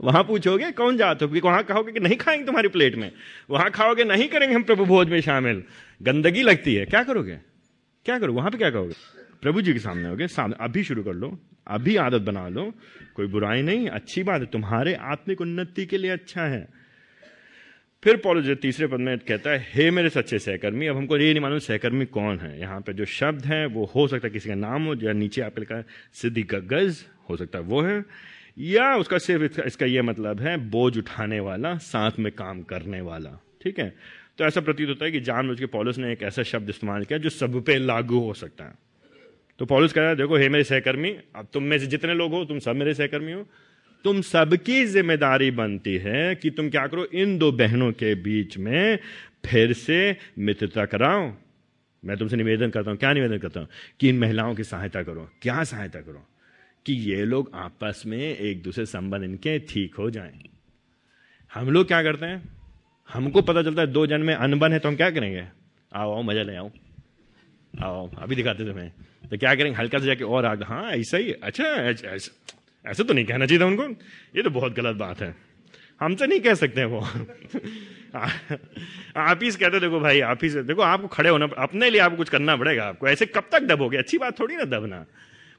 [0.02, 1.28] वहाँ पूछोगे, कौन जात हो?
[1.28, 3.12] क्योंकि वहाँ कहोगे कि नहीं खाएँगे तुम्हारी प्लेट में।
[3.50, 5.64] वहाँ खाओगे, नहीं करेंगे हम प्रभु भोज में शामिल।
[6.02, 7.36] गंदगी लगती है। क्या करोगे?
[8.06, 8.38] क्या करोगे?
[8.38, 8.94] वहाँ पे क्या कहोगे?
[9.42, 12.74] प्रभु जी के सामने होगे, सामने अभी शुरू कर लो। अभी आदत बना लो।
[13.16, 16.81] कोई बुराई नहीं, अच्छी बात है। तुम्हारे आत्मिक उन्नति के लिए अच्छा है।
[18.04, 21.34] फिर पॉलो जो तीसरे पद में कहता है हे मेरे सच्चे सहकर्मी अब हमको ये
[21.34, 24.50] नहीं मालूम सहकर्मी कौन है। यहाँ पे जो शब्द है वो हो सकता है किसी
[24.50, 25.82] का नाम हो या नीचे आप लिखा
[26.14, 28.04] सिद्धि गगज हो सकता है वो है।
[28.58, 33.38] या उसका सिर्फ़ इसका, यह मतलब है बोझ उठाने वाला साथ में काम करने वाला।
[33.62, 33.94] ठीक है?
[34.38, 37.20] तो ऐसा प्रतीत होता है कि जानबूझ के पॉलिस ने एक ऐसा शब्द इस्तेमाल किया
[37.20, 38.74] जो सब पे लागू हो सकता है।
[39.60, 42.32] तो पॉलिस कह रहा है देखो हे मेरे सहकर्मी अब तुम में से जितने लोग
[42.32, 43.46] हो तुम सब मेरे सहकर्मी हो।
[44.04, 49.00] तुम सबकी ज़िम्मेदारी बनती है कि तुम क्या करो, इन दो बहनों के बीच में
[49.46, 51.32] फिर से मित्रता कराओ।
[52.06, 53.68] मैं तुमसे निवेदन करता हूँ, क्या निवेदन करता हूँ?
[54.00, 56.28] कि इन महिलाओं की सहायता करो। क्या सहायता करो?
[56.86, 60.50] कि ये लोग आपस में एक दूसरे संबंध इनके ठीक हो जाएँ।
[61.54, 62.58] हम लोग क्या करते हैं?
[63.14, 65.48] हमको पता चलता है दो जन में अनबन है तो हम क्या करेंगे?
[65.96, 66.72] आओ आओ, मज़ा ले आओ।
[67.84, 68.92] आओ अभी दिखाते तुम्हें।
[69.30, 69.80] तो क्या करेंगे?
[69.80, 73.62] हल्का से जाके और आगे हाँ ऐसा ही अच्छा ऐसा। ऐसे तो नहीं कहना चाहिए
[73.62, 73.84] था उनको।
[74.36, 75.36] ये तो बहुत गलत बात है।
[76.00, 77.00] हमसे नहीं कह सकते वो।
[79.18, 82.30] आप ही कहते देखो भाई, आप ही देखो आपको खड़े होना, अपने लिए आपको कुछ
[82.30, 83.98] करना पड़ेगा। आपको ऐसे कब तक दबोगे?
[83.98, 85.06] अच्छी बात थोड़ी ना दबना।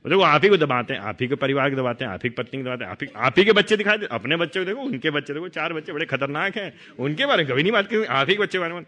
[0.07, 2.31] देखो, आप ही को दबाते हैं, आप ही के परिवार को दबाते हैं, आप ही
[2.31, 5.11] पत्नी को दबाते हैं, आप ही के बच्चे दिखाई दे, अपने बच्चे को देखो, उनके
[5.11, 8.29] बच्चे देखो, चार बच्चे बड़े खतरनाक हैं, उनके बारे में कभी नहीं बात करेंगे आप
[8.29, 8.83] ही के बच्चे बारे में।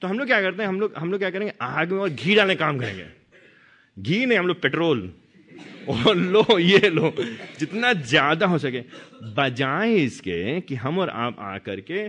[0.00, 2.08] तो हम लोग क्या करते हैं, हम लोग हम लोग क्या करेंगे, आग में और
[2.08, 3.06] घी डालने काम करेंगे।
[3.98, 5.12] घी नहीं, हम लोग पेट्रोल।
[5.88, 7.12] और लो ये लो।
[7.58, 8.80] जितना ज़्यादा हो सके।
[9.34, 12.08] बजाय इसके कि हम और आप आकर के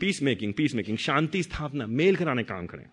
[0.00, 2.84] पीस मेकिंग पीस मेकिंग शांति स्थापना, मेल कराने काम करें।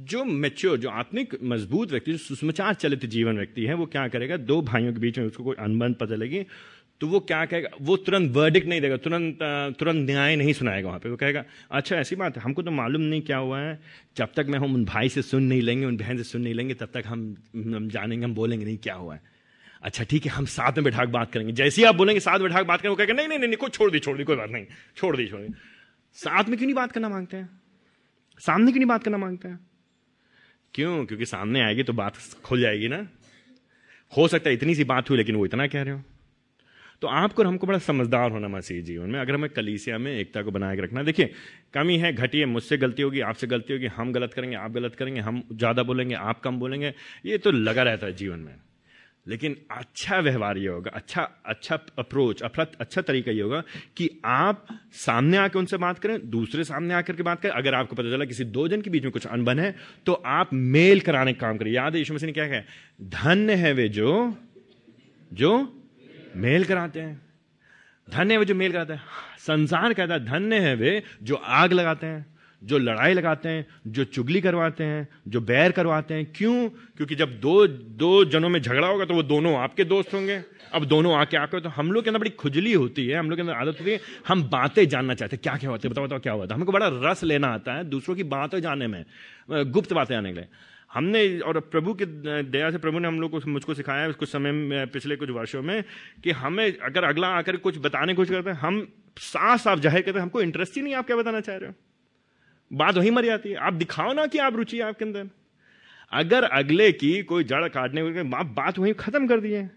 [0.00, 4.36] जो मेच्योर जो आत्मिक, मज़बूत व्यक्ति, जो सुषमाचार चलित जीवन व्यक्ति है, वो क्या करेगा?
[4.38, 6.44] दो भाइयों के बीच में उसको कोई अनबन पता लगी।
[7.02, 7.68] तो वो क्या कहेगा?
[7.80, 9.38] वो तुरंत वर्डिक नहीं देगा तुरंत
[9.78, 13.02] तुरंत न्याय नहीं सुनाएगा वहाँ पे। वो कहेगा अच्छा ऐसी बात है हमको तो मालूम
[13.02, 13.78] नहीं क्या हुआ है।
[14.16, 16.54] जब तक मैं हम उन भाई से सुन नहीं लेंगे उन बहन से सुन नहीं
[16.54, 19.20] लेंगे तब तक हम हम जानेंगे हम बोलेंगे नहीं क्या हुआ है।
[19.82, 22.62] अच्छा ठीक है हम साथ में बैठा बात करेंगे। जैसे ही आप बोलेंगे साथ बैठा
[22.62, 24.66] बात करेंगे वो कहेगा नहीं नहीं नहीं, नहीं छोड़ दी छोड़ दी कोई बात नहीं
[24.96, 25.52] छोड़ दी छोड़ दी।
[26.16, 27.48] साथ में क्यों नहीं बात करना मांगते हैं?
[28.40, 29.58] सामने क्यों नहीं बात करना मांगते हैं?
[30.74, 31.04] क्यों?
[31.06, 33.06] क्योंकि सामने आएगी तो बात खुल जाएगी ना।
[34.12, 36.02] हो सकता है इतनी सी बात हुई लेकिन वो इतना कह रहे हो।
[37.02, 40.42] तो आपको और हमको बड़ा समझदार होना मसीह जीवन में। अगर हमें कलीसिया में एकता
[40.42, 41.30] को बना के रखना देखिए,
[41.74, 44.94] कमी है, घटी है, मुझसे गलती होगी, आपसे गलती होगी, हम गलत करेंगे, आप गलत
[44.94, 46.94] करेंगे, हम ज़्यादा बोलेंगे, आप कम बोलेंगे,
[47.26, 48.54] ये तो लगा रहता है जीवन में।
[49.26, 53.62] लेकिन अच्छा व्यवहार ये होगा अच्छा अच्छा अप्रोच अपना अच्छा तरीका ये होगा
[53.96, 57.96] कि आप सामने आकर उनसे बात करें, दूसरे सामने आकर के बात करें। अगर आपको
[57.96, 59.74] पता चला किसी दो जन के बीच में कुछ अनबन है
[60.06, 62.60] तो आप मेल कराने का काम करें याद है, यीशु मसीह ने क्या कहा?
[63.00, 64.34] धन्य है वे जो
[65.30, 65.52] जो
[66.36, 67.20] मेल कराते हैं।
[68.08, 69.02] धन्य वे जो मेल कराते हैं।
[69.38, 72.26] संसार कहता है, धन्य है वे जो आग लगाते हैं,
[72.62, 76.68] जो लड़ाई लगाते हैं, जो चुगली करवाते हैं, जो बैर करवाते हैं। क्यों?
[76.68, 80.42] क्योंकि जब दो दो जनों में झगड़ा होगा तो वो दोनों आपके दोस्त होंगे।
[80.72, 83.36] अब दोनों आके आकर तो हम लोग के अंदर बड़ी खुजली होती है, हम लोग
[83.36, 86.06] के अंदर आदत होती है। हम बातें जानना चाहते हैं, क्या क्या होता है, बताओ
[86.06, 86.60] बताओ, क्या होता है?
[86.60, 89.04] हमको बड़ा रस लेना आता है दूसरों की बातें जानने में,
[89.50, 90.48] गुप्त बातें आने के लिए।
[90.92, 94.28] हमने, और प्रभु की दया से प्रभु ने हम लोग को, मुझको सिखाया है कुछ
[94.28, 95.84] समय में, पिछले कुछ वर्षों में,
[96.24, 98.86] कि हमें अगर अगला आकर कुछ बताने की कोशिश करते हैं, हम
[99.18, 101.74] साफ़ साफ़ ज़ाहिर करते हैं, हमको इंटरेस्ट ही नहीं आप क्या बताना चाह रहे हो।
[102.70, 105.28] बात वही मर जाती है। आप दिखाओ ना कि आप रुचि है आपके अंदर।
[106.12, 108.00] अगर अगले की कोई जड़ काटने
[108.36, 109.68] आप बात वहीं खत्म कर दिए।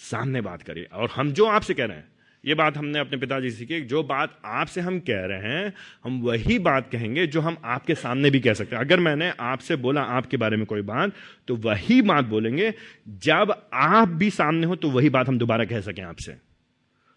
[0.00, 2.08] सामने बात करिए। और हम जो आपसे कह रहे हैं
[2.44, 5.72] ये बात हमने अपने पिताजी से सीखी जो बात आपसे हम कह रहे हैं,
[6.04, 9.76] हम वही बात कहेंगे जो हम आपके सामने भी कह सकते हैं। अगर मैंने आपसे
[9.76, 11.12] बोला आपके बारे में कोई बात
[11.48, 12.72] तो वही बात बोलेंगे।
[13.08, 16.36] जब आप भी सामने हो तो वही बात हम दोबारा कह सकें आपसे।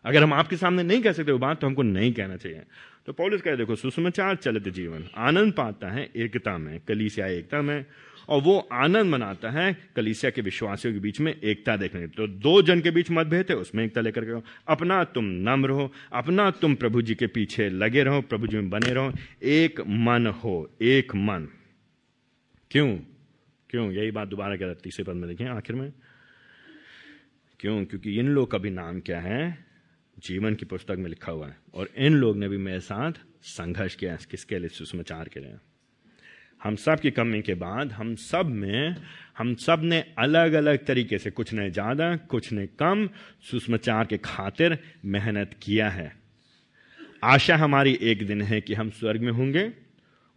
[0.05, 2.62] अगर हम आपके सामने नहीं कह सकते वो बात तो हमको नहीं कहना चाहिए।
[3.05, 7.86] तो पॉलिस कह देखो सुषमाचार चलित जीवन, आनंद पाता है एकता में, कलीसिया एकता में।
[8.29, 12.62] और वो आनंद मनाता है कलीसिया के विश्वासियों के बीच में एकता देखने। तो दो
[12.62, 16.75] जन के बीच मतभेद है, उसमें एकता लेकर के अपना तुम नम्र हो, अपना तुम
[16.75, 21.15] प्रभु जी के पीछे लगे रहो, प्रभु जी में बने रहो। एक मन हो, एक
[21.15, 21.47] मन।
[22.71, 22.99] क्यों?
[23.69, 23.91] क्यों?
[23.91, 25.93] यही बात दोबारा कह रहा तीसरे पद में देखें आखिर में।
[27.59, 27.86] क्यों?
[27.86, 29.65] क्योंकि इन लोग का भी नाम क्या है?
[30.19, 33.95] जीवन की पुस्तक में लिखा हुआ है। और इन लोग ने भी मेरे साथ संघर्ष
[33.95, 34.67] किया है, किसके लिए?
[34.67, 35.55] सुषमाचार के लिए।
[36.63, 38.95] हम सब की कमी के बाद हम सब में,
[39.38, 43.10] हम सबने अलग अलग तरीके से कुछ ने ज़्यादा, कुछ ने कम,
[43.52, 46.15] सुषमाचार के खातिर मेहनत किया है।
[47.23, 49.83] आशा हमारी एक दिन है कि हम स्वर्ग में होंगे।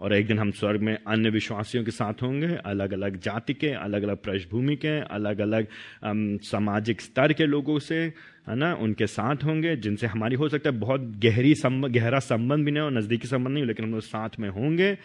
[0.01, 3.69] और एक दिन हम स्वर्ग में अन्य विश्वासियों के साथ होंगे अलग अलग जाति के
[3.69, 5.67] अलग अलग पृष्ठभूमि के अलग अलग
[6.45, 8.13] सामाजिक स्तर के लोगों से,
[8.49, 12.65] है ना, उनके साथ होंगे, जिनसे हमारी हो सकता है बहुत गहरी संबंध गहरा संबंध
[12.65, 14.99] भी नहीं हो, नज़दीकी संबंध नहीं हो, लेकिन हम लोग साथ में होंगे।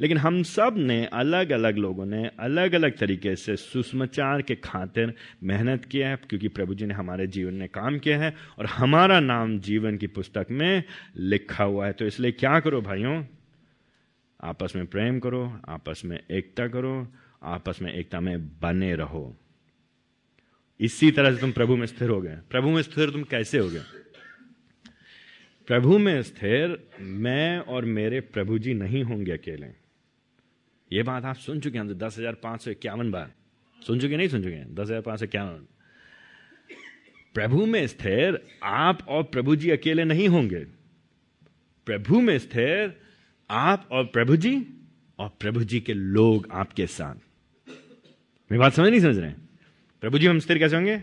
[0.00, 5.84] लेकिन हम सबने अलग अलग लोगों ने अलग अलग तरीके से सुषमाचार के खातिर मेहनत
[5.84, 9.58] किया है, क्योंकि प्रभु जी ने हमारे जीवन में काम किया है, और हमारा नाम
[9.58, 10.82] जीवन की पुस्तक में
[11.16, 13.22] लिखा हुआ है। तो इसलिए क्या करो भाइयों
[14.40, 17.08] आपस में प्रेम करो, आपस में एकता करो,
[17.42, 19.36] आपस में एकता में बने रहो।
[20.80, 23.68] इसी तरह से तुम प्रभु में स्थिर हो गए। प्रभु में स्थिर तुम कैसे हो
[23.68, 23.82] गए?
[25.68, 29.66] प्रभु में स्थिर मैं और मेरे प्रभु जी नहीं होंगे अकेले।
[30.90, 33.32] ये बात आप सुन चुके हैं दस हज़ार पाँच सौ इक्यावन बार।
[33.78, 34.74] सुन चुके नहीं सुन चुके हैं?
[34.74, 35.66] दस हज़ार पाँच सौ इक्यावन।
[37.34, 40.64] प्रभु में स्थिर आप और प्रभु जी अकेले नहीं होंगे।
[41.86, 43.00] प्रभु में स्थिर
[43.50, 44.66] आप और प्रभु जी
[45.18, 47.14] और प्रभु जी के लोग आपके साथ।
[48.52, 49.32] मेरी बात समझ नहीं समझ रहे
[50.00, 50.98] प्रभु जी, हम स्थिर कैसे होंगे?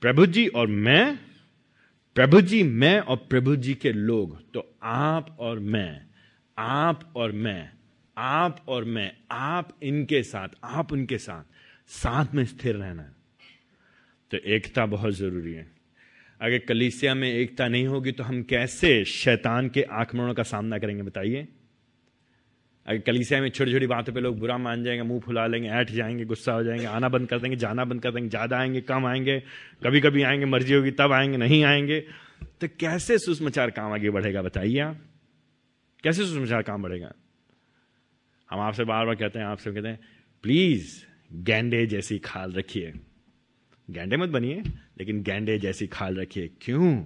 [0.00, 1.18] प्रभु जी और मैं?
[2.14, 6.06] प्रभु जी, मैं और प्रभु जी के लोग। तो आप और मैं,
[6.58, 7.70] आप और मैं,
[8.18, 11.44] आप और मैं, आप इनके साथ, आप उनके साथ
[11.88, 13.12] साथ में स्थिर रहना। है
[14.30, 15.70] तो एकता बहुत ज़रूरी है।
[16.40, 21.02] अगर कलीसिया में एकता नहीं होगी तो हम कैसे शैतान के आक्रमणों का सामना करेंगे,
[21.02, 21.48] बताइए?
[22.86, 25.90] अगर कलीसिया में छोटी छोटी बातों पे लोग बुरा मान जाएँगे, मुँह फुला लेंगे, ऐठ
[25.90, 29.06] जाएँगे, गुस्सा हो जाएँगे, आना बंद कर देंगे, जाना बंद कर देंगे, ज़्यादा आएँगे, कम
[29.06, 29.42] आएँगे
[29.84, 32.00] कभी कभी आएँगे, मर्ज़ी होगी, तब आएँगे, नहीं आएँगे।
[32.60, 34.98] तो कैसे सुषमाचार काम आगे बढ़ेगा, बताइए आप?
[36.04, 37.12] कैसे सुषमाचार काम बढ़ेगा?
[38.50, 40.00] हम आपसे बार बार कहते हैं आपसे कहते हैं,
[40.42, 42.92] प्लीज़, गेंडे जैसी खाल रखिए।
[43.90, 44.62] गेंडे मत बनिए,
[44.98, 47.04] लेकिन गेंडे जैसी खाल रखिए। क्यों?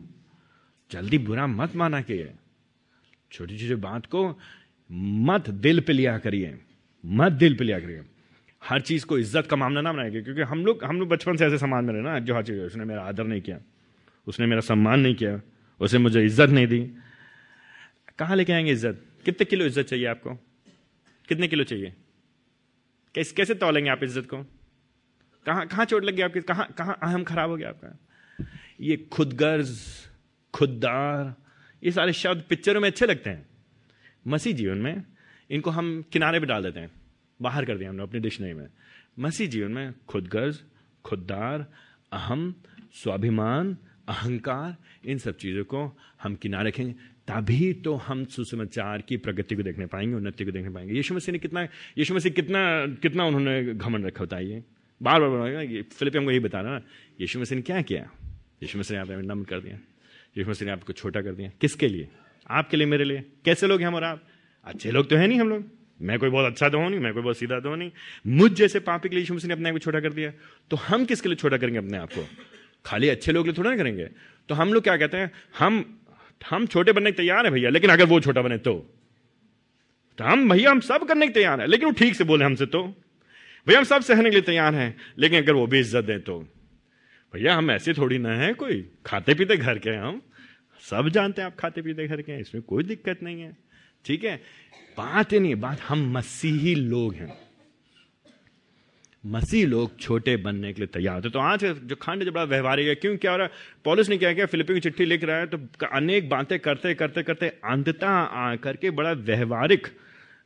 [0.90, 2.26] जल्दी बुरा मत माना के
[3.32, 4.38] छोटी छोटी बात को
[4.90, 6.58] मत दिल पे लिया करिए।
[7.04, 8.02] मत दिल पे लिया करिए।
[8.62, 11.46] हर चीज़ को इज़्ज़त का मामला ना बनाएँगे क्योंकि हम लोग हम लोग बचपन से
[11.46, 13.58] ऐसे समाज में रहे ना, जो हर चीज़, उसने मेरा आदर नहीं किया,
[14.26, 15.40] उसने मेरा सम्मान नहीं किया
[15.80, 16.80] उसे मुझे इज़्ज़त नहीं दी।
[18.18, 19.02] कहाँ लेके आएँगे इज़्ज़त?
[19.24, 20.34] कितने किलो इज़्ज़त चाहिए आपको?
[21.28, 21.92] कितने किलो चाहिए?
[23.14, 24.42] कैसे कैसे तोलेंगे आप इज़्ज़त को?
[25.46, 26.40] कहाँ कहाँ चोट लग गया आपकी?
[26.40, 27.98] कहाँ कहाँ अहम खराब हो गया आपका?
[28.80, 29.76] ये खुदगर्ज,
[30.54, 31.34] खुददार,
[31.82, 33.46] ये सारे शब्द पिक्चरों में अच्छे लगते हैं।
[34.26, 35.02] मसीह जीवन में
[35.50, 36.90] इनको हम किनारे पे डाल देते हैं,
[37.40, 38.66] बाहर कर दिया हमने अपने डिक्शनरी में।
[39.18, 40.60] मसीह जीवन में खुदगर्ज,
[41.04, 41.66] खुददार,
[42.12, 42.54] अहम,
[42.94, 43.76] स्वाभिमान,
[44.08, 45.80] अहंकार, इन सब चीज़ों को
[46.22, 46.92] हम किनारे रखेंगे,
[47.28, 51.32] तभी तो हम सुसमाचार की प्रगति को देखने पाएँगे, उन्नति को देखने पाएँगे। यीशु मसीह
[51.32, 51.62] ने कितना,
[51.98, 52.60] यीशु मसीह कितना
[53.02, 54.62] कितना उन्होंने घमंड रखा बताइए
[55.00, 56.82] बार बार बार फिलिप हमको यही बता रहा ना,
[57.20, 58.10] यीशु मसीह ने क्या किया?
[58.62, 59.78] यीशु मसीह ने आप नम्र कर दिया,
[60.38, 62.08] यीशु मसीह ने आपको छोटा कर दिया। किसके लिए?
[62.50, 64.22] आपके लिए, मेरे लिए। कैसे लोग हैं हम और आप?
[64.64, 65.64] अच्छे लोग तो है नहीं हम लोग।
[66.00, 67.90] मैं कोई बहुत अच्छा तो हूँ नहीं, मैं कोई बहुत सीधा तो हूँ नहीं।
[68.26, 70.32] मुझ जैसे पापी के लिए ने अपने आप को छोटा कर दिया।
[70.70, 72.26] तो हम किसके लिए छोटा करेंगे अपने आप को?
[72.84, 74.08] खाली अच्छे लोग लिए थोड़ा ना करेंगे।
[74.48, 75.30] तो हम लोग क्या कहते हैं?
[75.58, 76.00] हम
[76.50, 78.74] हम छोटे बनने के तैयार है भैया, लेकिन अगर वो छोटा बने तो।
[80.18, 82.66] तो हम भैया, हम सब करने के तैयार है, लेकिन वो ठीक से बोले हमसे
[82.66, 82.82] तो।
[83.66, 86.38] भैया, हम सब सहने के लिए तैयार हैं, लेकिन अगर वो भी इज़्ज़त दें तो।
[87.34, 90.22] भैया, हम ऐसे थोड़ी ना है कोई। खाते पीते घर के हम।
[90.80, 93.56] सब जानते हैं, आप खाते पीते घर के इसमें कोई दिक्कत नहीं है।
[94.04, 94.36] ठीक है?
[94.98, 97.32] बात ही नहीं बात हम मसीही लोग हैं।
[99.24, 102.88] मसीह लोग छोटे बनने के लिए तैयार होते तो आज जो खंड जो बड़ा व्यवहारिक
[102.88, 103.52] है, क्यों, क्या हो रहा है?
[103.84, 104.46] पॉलिस ने क्या किया?
[104.46, 108.90] फिलिपी की चिट्ठी लिख रहा है तो अनेक बातें करते करते करते, अंततः आ करके
[108.92, 109.86] बड़ा व्यवहारिक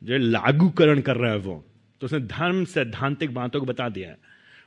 [0.01, 1.63] जो लागूकरण कर रहा है वो।
[2.01, 4.17] तो उसने धर्म सैद्धांतिक बातों को बता दिया है।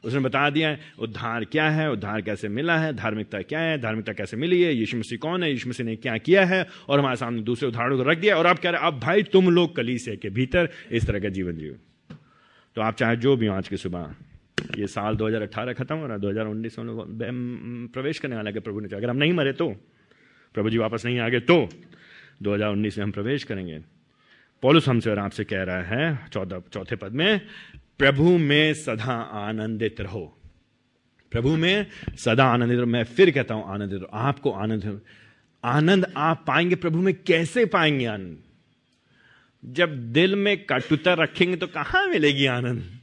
[0.05, 4.13] उसने बता दिया है, उद्धार क्या है, उद्धार कैसे मिला है, धार्मिकता क्या है, धार्मिकता
[4.13, 7.17] कैसे मिली है, यीशु मसीह कौन है, यीशु मसीह ने क्या किया है, और हमारे
[7.17, 10.17] सामने दूसरे उदाहरणों को रख दिया, और अब कह रहे अब भाई तुम लोग कलीसे
[10.17, 11.75] के भीतर इस तरह का जीवन जियो।
[12.77, 14.15] तो आप चाहे जो भी हो आज की सुबह,
[14.79, 18.81] ये साल 2018 खत्म हो रहा है 2019 में लोग प्रवेश करने वाला है प्रभु
[18.81, 19.69] ने अगर हम नहीं मरे तो
[20.55, 21.57] प्रभु जी वापस नहीं आ गए तो
[22.43, 23.79] 2019 में हम प्रवेश करेंगे।
[24.63, 27.41] पॉलुस हमसे और आपसे कह रहा है, चौदह चौथे पद में
[27.99, 29.13] प्रभु में सदा
[29.49, 30.41] आनंदित रहो।
[31.31, 31.87] प्रभु में
[32.19, 35.01] सदा आनंदित रहो। मैं फिर कहता हूँ, आनंदित रहो। आपको आनंद
[35.65, 38.39] आनंद आप पाएँगे, प्रभु में कैसे पाएँगे आनंद?
[39.65, 43.01] जब दिल में कटुता रखेंगे तो कहाँ मिलेगी आनंद?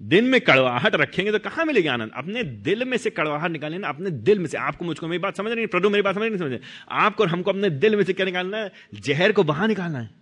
[0.00, 2.10] दिन में कड़वाहट रखेंगे तो कहाँ मिलेगी आनंद?
[2.14, 5.36] अपने दिल में से कड़वाहट निकालने ना, अपने दिल में से। आपको मुझको मेरी बात
[5.36, 8.12] समझ नहीं प्रभु मेरी बात समझ नहीं समझ आपको और हमको अपने दिल में से
[8.12, 8.72] क्या निकालना है?
[8.94, 10.21] जहर को बाहर निकालना है।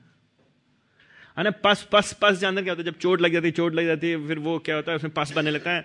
[1.42, 3.86] ना, पस पस पस जानते क्या होता है। जब चोट लग जाती है, चोट लग
[3.86, 5.84] जाती है, फिर वो क्या होता है, उसमें पस बनने लगता है।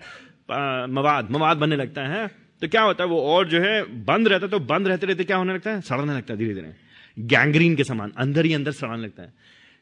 [0.89, 2.27] मवाद मवाद बनने लगता है
[2.61, 5.23] तो क्या होता है, वो और जो है, बंद रहता है तो बंद रहते रहते
[5.23, 5.81] क्या होने लगता है?
[5.81, 6.73] सड़ने लगता है धीरे धीरे
[7.17, 9.33] गैंग्रीन के समान, अंदर ही अंदर सड़ाने लगता है।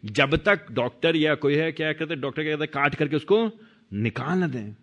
[0.04, 3.38] जब तक डॉक्टर या कोई है, क्या कहते डॉक्टर क्या कहते हैं, काट करके उसको
[3.96, 4.74] निकाल न दें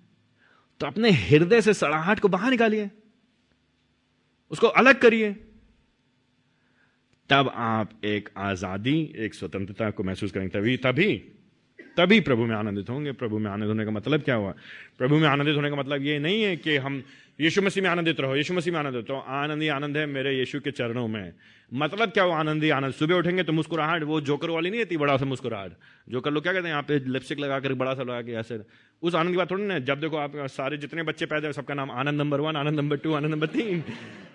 [0.81, 2.91] तो अपने हृदय से सड़ाहट को बाहर निकालिए।
[4.51, 5.35] उसको अलग करिए।
[7.31, 11.23] तब आप एक आज़ादी, एक स्वतंत्रता को महसूस करेंगे। तभी तभी
[11.97, 14.55] तभी प्रभु में आनंदित होंगे। प्रभु में आनंदित होने का मतलब क्या हुआ?
[14.99, 17.03] प्रभु में आनंदित होने का मतलब ये नहीं है कि हम
[17.41, 20.37] यीशु मसीह में आनंदित रहो, यीशु मसीह में आनंदित रहो। आनंद ही आनंद है मेरे
[20.39, 21.33] यीशु के चरणों में।
[21.73, 22.93] मतलब क्या वो आनंद ही आनंद?
[22.93, 25.73] सुबह उठेंगे तो मुस्कुराहट, वो जोकर वाली नहीं आती बड़ा सा मुस्कुराहट?
[26.09, 28.61] जोकर लोग क्या कहते हैं, यहाँ पे लिपस्टिक लगा कर बड़ा सा लगा के ऐसे।
[29.03, 31.75] उस आनंद की बात थोड़ी ना जब देखो आप सारे जितने बच्चे पैदा हुए, सबका
[31.75, 33.83] नाम Anand number one, Anand number two, Anand number तीन।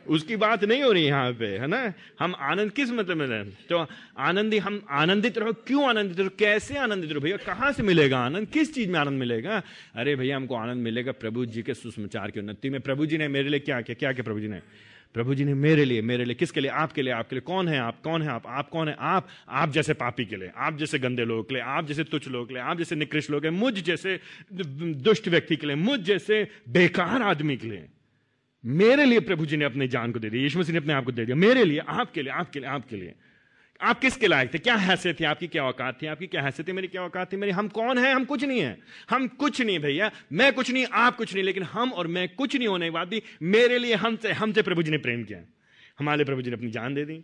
[0.07, 1.93] उसकी बात नहीं हो रही यहाँ पे, है ना?
[2.19, 3.85] हम आनंद किस मतलब में तो
[4.19, 6.29] आनंदी हम आनंदित रहो। क्यों आनंदित रहो?
[6.39, 7.37] कैसे आनंदित रहो भैया?
[7.37, 8.47] कहाँ से मिलेगा आनंद?
[8.47, 9.61] किस चीज़ में आनंद मिलेगा?
[9.95, 13.27] अरे भैया, हमको आनंद मिलेगा प्रभु जी के सुषमाचार की उन्नति में प्रभु जी ने
[13.27, 13.95] मेरे लिए क्या किया?
[13.99, 14.59] क्या किया प्रभु जी ने?
[15.13, 16.71] प्रभु जी ने मेरे लिए मेरे लिए किसके लिए?
[16.71, 17.99] आपके लिए आपके लिए। कौन है आप?
[18.01, 18.43] कौन है आप?
[18.47, 18.95] आप कौन है?
[18.99, 22.27] आप आप जैसे पापी के लिए, आप जैसे गंदे लोगों के लिए, आप जैसे तुच्छ
[22.27, 24.19] लोगों के लिए, आप जैसे निकृष्ट लोग मुझ जैसे
[24.53, 27.85] दुष्ट व्यक्ति के लिए, मुझ जैसे बेकार आदमी के लिए।
[28.65, 31.05] मेरे लिए प्रभु जी ने अपनी जान को दे दी, यीशु मसीह ने अपने आप
[31.05, 33.13] को दे दिया। मेरे लिए, आपके लिए आपके लिए आपके लिए।
[33.81, 34.57] आप किसके लायक थे?
[34.57, 35.23] क्या हैसियत थी?
[35.23, 36.07] आपकी क्या औकात थी?
[36.07, 36.71] आपकी क्या हैसियत थी?
[36.71, 37.37] मेरी क्या औकात थी?
[37.37, 38.13] मेरी हम कौन है?
[38.13, 38.77] हम कुछ नहीं है।
[39.09, 42.55] हम कुछ नहीं भैया। मैं कुछ नहीं, आप कुछ नहीं, लेकिन हम और मैं कुछ
[42.55, 45.39] नहीं होने के बाद भी मेरे लिए हमसे हमसे प्रभु जी ने प्रेम किया।
[45.99, 47.23] हमारे प्रभु जी ने अपनी जान दे दी।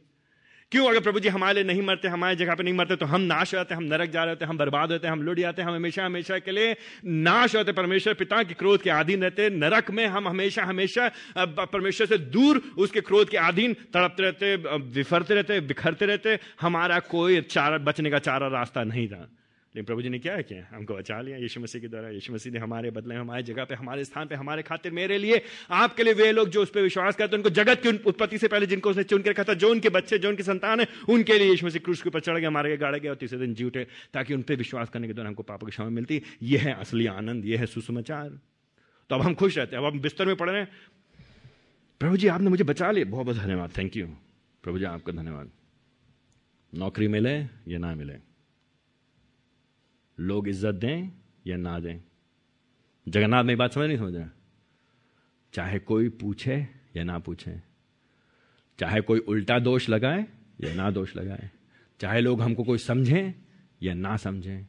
[0.71, 3.21] क्यों अगर प्रभु जी हमारे लिए नहीं मरते, हमारे जगह पे नहीं मरते तो हम
[3.21, 6.05] नाश होते हम नरक जा रहे होते, हम बर्बाद होते, हम लुट जाते, हम हमेशा
[6.05, 10.27] हमेशा के लिए नाश होते परमेश्वर पिता के क्रोध के अधीन रहते, नरक में हम
[10.27, 14.55] हमेशा हमेशा परमेश्वर से दूर उसके क्रोध के अधीन तड़पते रहते
[14.95, 19.27] विफरते रहते, बिखरते रहते। हमारा कोई चारा, बचने का चारा रास्ता नहीं था।
[19.75, 22.53] लेकिन प्रभु जी ने क्या किया हमको बचा लिया, यीशु मसीह के द्वारा। यीशु मसीह
[22.53, 26.13] ने हमारे बदले, हमारे जगह पे, हमारे स्थान पे, हमारे खातिर मेरे लिए, आपके लिए
[26.13, 28.89] वे लोग जो उस पर विश्वास करते हैं, उनको जगत की उत्पत्ति से पहले जिनको
[28.89, 31.65] उसने चुन के रखा था, जो उनके बच्चे, जो उनके संतान है, उनके लिए यीशु
[31.65, 34.41] मसीह क्रूस के ऊपर चढ़ गए गाड़े गए और तीसरे दिन जी उठे, ताकि उन
[34.41, 37.59] पर विश्वास करने के दौरान हमको पापा की क्षमा मिलती। यह है असली आनंद, यह
[37.59, 38.29] है सुसमाचार।
[39.09, 40.71] तो अब हम खुश रहते हैं, अब हम बिस्तर में पड़ रहे हैं।
[41.99, 44.07] प्रभु जी, आपने मुझे बचा लिया। बहुत बहुत धन्यवाद। थैंक यू
[44.63, 45.51] प्रभु जी, आपका धन्यवाद।
[46.75, 47.35] नौकरी मिले
[47.67, 48.30] या ना मिले?
[50.21, 51.09] लोग इज़्ज़त दें
[51.47, 51.99] या ना दें?
[53.07, 54.29] जगन्नाथ में बात समझ नहीं समझ रहा
[55.53, 56.55] चाहे कोई पूछे
[56.95, 57.55] या ना पूछे,
[58.79, 60.25] चाहे कोई उल्टा दोष लगाए
[60.63, 61.49] या ना दोष लगाए,
[61.99, 63.33] चाहे लोग हमको कोई समझें
[63.83, 64.65] या ना समझें,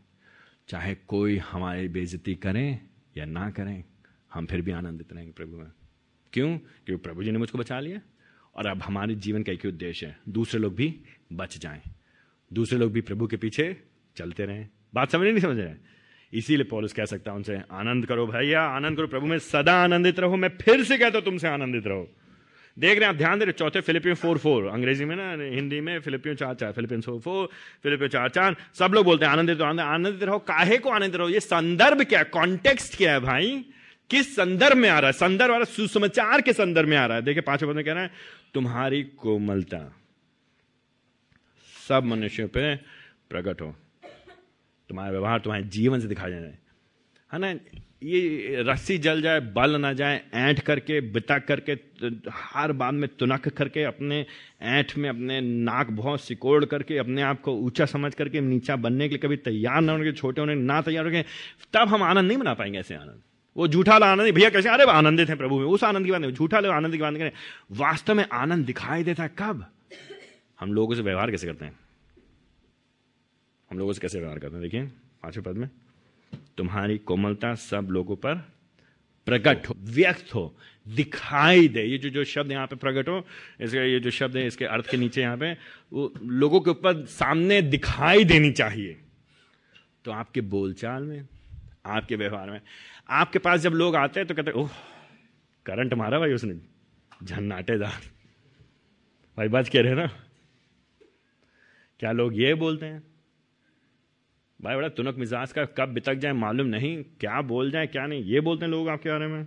[0.69, 2.81] चाहे कोई हमारी बेइज्जती करें
[3.17, 3.85] या ना करें,
[4.33, 5.71] हम फिर भी आनंदित रहेंगे प्रभु में।
[6.33, 6.57] क्यों?
[6.59, 8.01] क्योंकि प्रभु जी ने मुझको बचा लिया
[8.57, 10.95] और अब हमारे जीवन का एक ही उद्देश्य है। दूसरे लोग भी
[11.33, 11.83] बच जाएँ।
[12.51, 13.77] दूसरे लोग भी प्रभु के पीछे
[14.17, 15.75] चलते रहें। बात समझ नहीं समझ रहे
[16.33, 20.37] इसीलिए पॉलिस कह सकता उनसे, आनंद करो भैया, आनंद करो प्रभु, में सदा आनंदित रहो,
[20.37, 22.09] मैं फिर से कहता हूँ तुमसे आनंदित रहो।
[22.79, 25.81] देख रहे हैं, आप ध्यान दे रहे चौथे फिलिपियो फोर फोर, अंग्रेज़ी में ना, हिंदी
[25.81, 27.49] में फिलिपियो चार चार फिलिपियन फोर फोर,
[27.83, 31.29] फिलिपियो चार चार, सब लोग बोलते हैं आनंदित रहो। आनंदित रहो, काहे को आनंदित रहो?
[31.29, 32.25] ये संदर्भ क्या है?
[32.25, 33.65] कॉन्टेक्स्ट क्या है भाई?
[34.11, 35.13] किस संदर्भ में आ रहा है?
[35.13, 37.85] संदर्भ आ रहा है, सुसमाचार के संदर्भ में आ रहा है। देखिए, पाँचवें पद में
[37.85, 38.11] कह रहा है,
[38.55, 39.97] तुम्हारी कोमलता,
[41.89, 42.75] सब मनुष्यों पे
[43.31, 43.75] प्रकट हो।
[44.93, 46.59] तुम्हारा व्यवहार तुम्हारे जीवन से दिखाया जाए
[47.33, 47.51] है ना?
[48.03, 51.73] ये रस्सी जल जाए, बल ना जाए, ऐंठ करके बिता करके,
[52.31, 54.27] हर बात में तुनक करके, अपने
[54.63, 59.05] ऐंठ में अपने नाक बहुत सिकोड़ करके, अपने आप को ऊँचा समझ करके, नीचा बनने
[59.05, 61.25] के लिए कभी तैयार ना होने के छोटे होने ना तैयार होंगे,
[61.73, 63.23] तब हम आनंद नहीं बना पाएँगे ऐसे आनंद।
[63.57, 64.69] वो झूठा वाला आनंद भैया कैसे?
[64.69, 67.33] अरे आनंदित है प्रभु में। उस आनंद की बात नहीं। झूठा आनंद की बात करें।
[67.73, 69.67] वास्तव में आनंद दिखाई देता है कब?
[70.61, 71.82] हम लोगों से व्यवहार कैसे करते हैं?
[73.73, 74.63] हम लोगों से कैसे व्यवहार करते हैं?
[74.63, 74.83] देखिए,
[75.23, 75.69] पाँचवें पद में,
[76.57, 78.35] तुम्हारी कोमलता सब लोगों पर
[79.27, 80.55] प्रकट हो, व्यक्त हो,
[80.87, 83.17] दिखाई दे। ये जो जो शब्द यहाँ पे प्रकट हो,
[83.61, 85.53] इसके, ये जो शब्द है, इसके अर्थ के नीचे यहाँ पे,
[85.93, 88.97] वो लोगों के ऊपर सामने दिखाई देनी चाहिए।
[90.05, 91.27] तो आपके बोलचाल में,
[91.87, 92.61] आपके व्यवहार में,
[93.11, 94.69] आपके पास जब लोग आते हैं तो कहते ओह,
[95.67, 96.55] करंट मारा भाई उसने,
[97.25, 98.03] झन्नाटेदार।
[99.39, 100.07] भाई, बात कह रहे ना?
[102.01, 103.12] क्या लोग ये बोलते हैं?
[104.63, 108.25] भाई बड़ा तुनक मिजाज का कब बितक जाए मालूम नहीं। क्या बोल जाए, क्या नहीं।
[108.25, 109.47] ये बोलते हैं लोग आपके बारे में।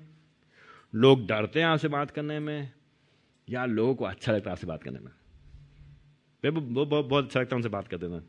[0.95, 2.71] लोग डरते हैं आपसे बात करने में,
[3.47, 5.11] या लोगों को अच्छा लगता है आपसे बात करने में?
[6.43, 8.19] वो बहुत बहुत अच्छा लगता है उनसे बात करते थे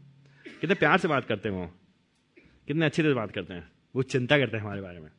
[0.61, 1.67] कितने प्यार से बात करते हैं वो।
[2.67, 5.11] कितने अच्छे से बात करते हैं। वो चिंता करते हैं हमारे बारे में।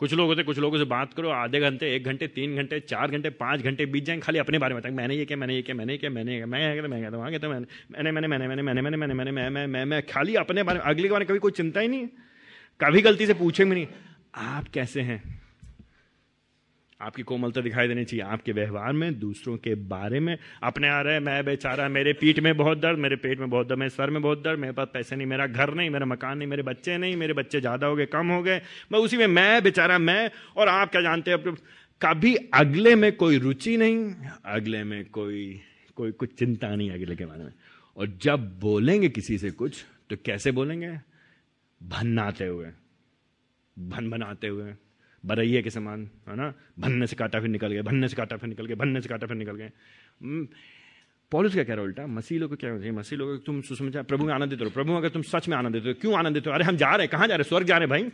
[0.00, 3.10] कुछ लोग होते कुछ लोगों से बात करो आधे घंटे एक घंटे तीन घंटे चार
[3.10, 5.62] घंटे पाँच घंटे बीत जाएँगे खाली अपने बारे में बताएँगे मैंने ये किया मैंने ये
[5.62, 8.62] किया मैंने ये किया मैंने मैं कहता मैं कहता वहाँ कहता मैंने मैंने मैंने मैंने
[8.62, 11.22] मैंने मैंने मैंने मैंने मैं मैं मैं मैं खाली अपने बारे में अगले के बारे
[11.22, 12.06] में कभी कोई चिंता ही नहीं
[12.80, 13.86] कभी गलती से पूछे भी नहीं
[14.34, 15.22] आप कैसे हैं
[17.04, 21.20] आपकी कोमलता दिखाई देनी चाहिए आपके व्यवहार में, दूसरों के बारे में। अपने आ रहे
[21.20, 24.20] मैं बेचारा, मेरे पीठ में बहुत दर्द, मेरे पेट में बहुत दर्द, मेरे सर में
[24.22, 27.16] बहुत दर्द, मेरे पास पैसे नहीं, मेरा घर नहीं, मेरा मकान नहीं, मेरे बच्चे नहीं,
[27.16, 28.60] मेरे बच्चे ज़्यादा हो गए, कम हो गए।
[28.92, 31.56] मैं उसी में, मैं बेचारा, मैं और आप क्या जानते हैं
[32.00, 35.60] कभी अगले में कोई रुचि नहीं, अगले में कोई
[35.96, 37.52] कोई कुछ चिंता नहीं अगले के बारे में।
[37.96, 40.88] और जब बोलेंगे किसी से कुछ तो कैसे बोलेंगे?
[41.80, 42.70] भन्नाते हुए
[43.76, 44.72] भन बनाते हुए।
[45.24, 46.54] बरैये के समान, है ना?
[46.78, 49.26] भन्ने से काटा फिर निकल गए भन्ने से काटा फिर निकल गए भन्ने से काटा
[49.26, 49.70] फिर निकल गए
[51.32, 52.92] पॉलिस क्या कह रहा उल्टा मसीह लोग को क्या होता है?
[52.92, 55.94] मसीह लोग तुम सुसमाचार, प्रभु में आनंदित हो प्रभु, अगर तुम सच में आनंदित हो
[55.94, 57.48] क्यों आनंदित हो अरे, हम जा रहे हैं। कहाँ जा रहे हैं?
[57.48, 58.10] स्वर्ग जा रहे हैं भाई।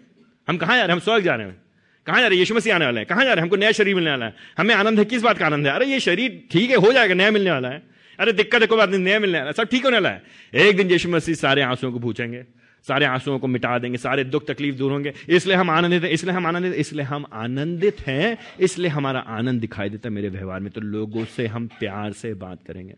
[0.49, 0.93] हम कहाँ जा रहे हैं?
[0.93, 1.63] हम स्वर्ग जा रहे हैं।
[2.07, 2.41] कहाँ जा रहे हैं?
[2.41, 3.43] यीशु मसीह आने वाले हैं। कहाँ जा रहे हैं?
[3.43, 5.05] हमको नया शरीर मिलने वाला है। हमें आनंद है?
[5.05, 5.73] किस बात का आनंद है?
[5.73, 7.83] अरे, ये शरीर ठीक है, हो जाएगा, नया मिलने वाला है।
[8.21, 10.23] अरे, दिक्कत है, कोई बात नहीं, नया मिलने वाला है। सब ठीक होने वाला है।
[10.55, 12.45] एक दिन यीशु मसीह सारे आंसुओं को पूछेंगे।
[12.89, 16.35] सारे आंसुओं को मिटा देंगे, सारे दुख तकलीफ़ दूर होंगे। इसलिए हम आनंदित हैं, इसलिए
[16.35, 20.73] हम आनंदित इसलिए हम आनंदित हैं, इसलिए हमारा आनंद दिखाई देता है मेरे व्यवहार में।
[20.73, 22.95] तो लोगों से हम प्यार से बात करेंगे।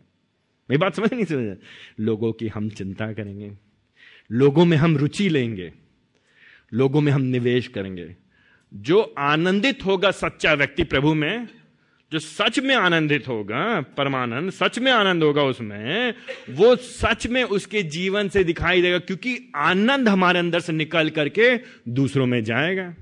[0.69, 1.57] मेरी बात समझ नहीं समझ
[1.99, 3.51] लोगों की हम चिंता करेंगे।
[4.31, 5.73] लोगों में हम रुचि लेंगे।
[6.73, 8.15] लोगों में हम निवेश करेंगे।
[8.73, 11.47] जो आनंदित होगा सच्चा व्यक्ति प्रभु में
[12.13, 16.13] जो सच में आनंदित होगा, परमानंद, सच में आनंद होगा उसमें,
[16.49, 21.57] वो सच में उसके जीवन से दिखाई देगा, क्योंकि आनंद हमारे अंदर से निकल करके
[21.89, 22.93] दूसरों में जाएगा।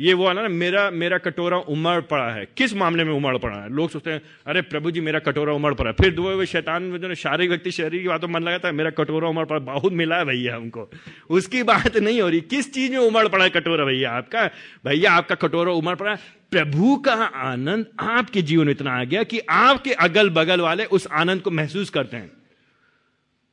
[0.00, 3.56] ये वो आना ना, मेरा मेरा कटोरा उमड़ पड़ा है। किस मामले में उमड़ पड़ा
[3.56, 3.72] है?
[3.72, 7.00] लोग सोचते हैं, अरे प्रभु जी, मेरा कटोरा उमड़ पड़ा है। फिर दो शैतान में
[7.00, 10.16] जो शारीरिक व्यक्ति, शरीर की बातों मन लगाता है, मेरा कटोरा उमड़ पड़ा, बहुत मिला
[10.16, 10.90] है भैया हमको।
[11.30, 14.50] उसकी बात नहीं हो रही। किस चीज़ में उमड़ पड़ा है कटोरा भैया आपका?
[14.84, 16.18] भैया, आपका कटोरा उमड़ पड़ा है।
[16.50, 21.08] प्रभु का आनंद आपके जीवन में इतना आ गया कि आपके अगल बगल वाले उस
[21.12, 22.32] आनंद को महसूस करते हैं।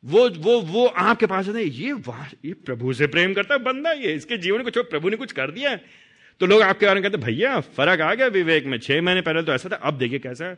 [0.05, 3.91] वो वो वो आपके पास है। ये वाह, ये प्रभु से प्रेम करता है, बंदा
[3.91, 6.02] ये इसके जीवन को प्रभु ने कुछ कर दिया है।
[6.39, 9.43] तो लोग आपके बारे में कहते भैया, फ़र्क आ गया विवेक में, छह महीने पहले
[9.43, 10.53] तो ऐसा था, अब देखिए कैसा है।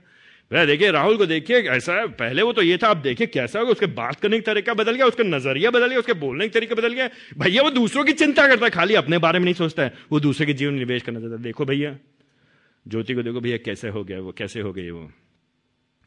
[0.51, 3.59] भैया, देखिए, राहुल को देखिए, ऐसा है, पहले वो तो ये था, अब देखिए कैसा
[3.59, 6.59] होगा, उसके बात करने का तरीका बदल गया, उसका नज़रिया बदल गया, उसके बोलने का
[6.59, 9.53] तरीका बदल गया। भैया, वो दूसरों की चिंता करता है, खाली अपने बारे में नहीं
[9.53, 11.97] सोचता है, वो दूसरे के जीवन निवेश करना चाहता है। देखो भैया,
[12.87, 15.11] ज्योति को देखो, भैया, कैसे हो गया वो, कैसे हो गई वो?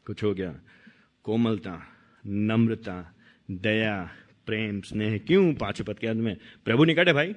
[0.05, 0.55] कुछ हो गया।
[1.23, 1.87] कोमलता,
[2.27, 3.15] नम्रता,
[3.51, 4.11] दया,
[4.45, 6.37] प्रेम, स्नेह, क्यों पाँच पद के अंत में?
[6.65, 7.35] प्रभु निकट भाई।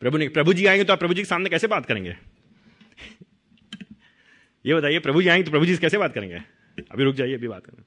[0.00, 2.16] प्रभु ने प्रभु जी आएँगे तो आप प्रभु जी के सामने कैसे बात करेंगे?
[4.66, 6.42] ये बताइए, प्रभु जी आएँगे तो प्रभु जी से कैसे बात करेंगे?
[6.90, 7.84] अभी रुक जाइए, अभी बात करें।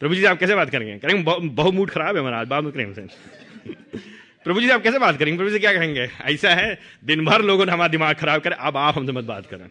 [0.00, 0.98] प्रभु जी से आप कैसे बात करेंगे?
[0.98, 3.00] करेंगे बहुत मूड खराब है हमारा बात करेंगे
[4.44, 5.38] प्रभु जी से आप कैसे बात करेंगे?
[5.38, 6.08] प्रभु जी क्या कहेंगे?
[6.20, 9.46] ऐसा है, दिन भर लोगों ने हमारा दिमाग खराब करे, अब आप हमसे मत बात
[9.46, 9.70] करें।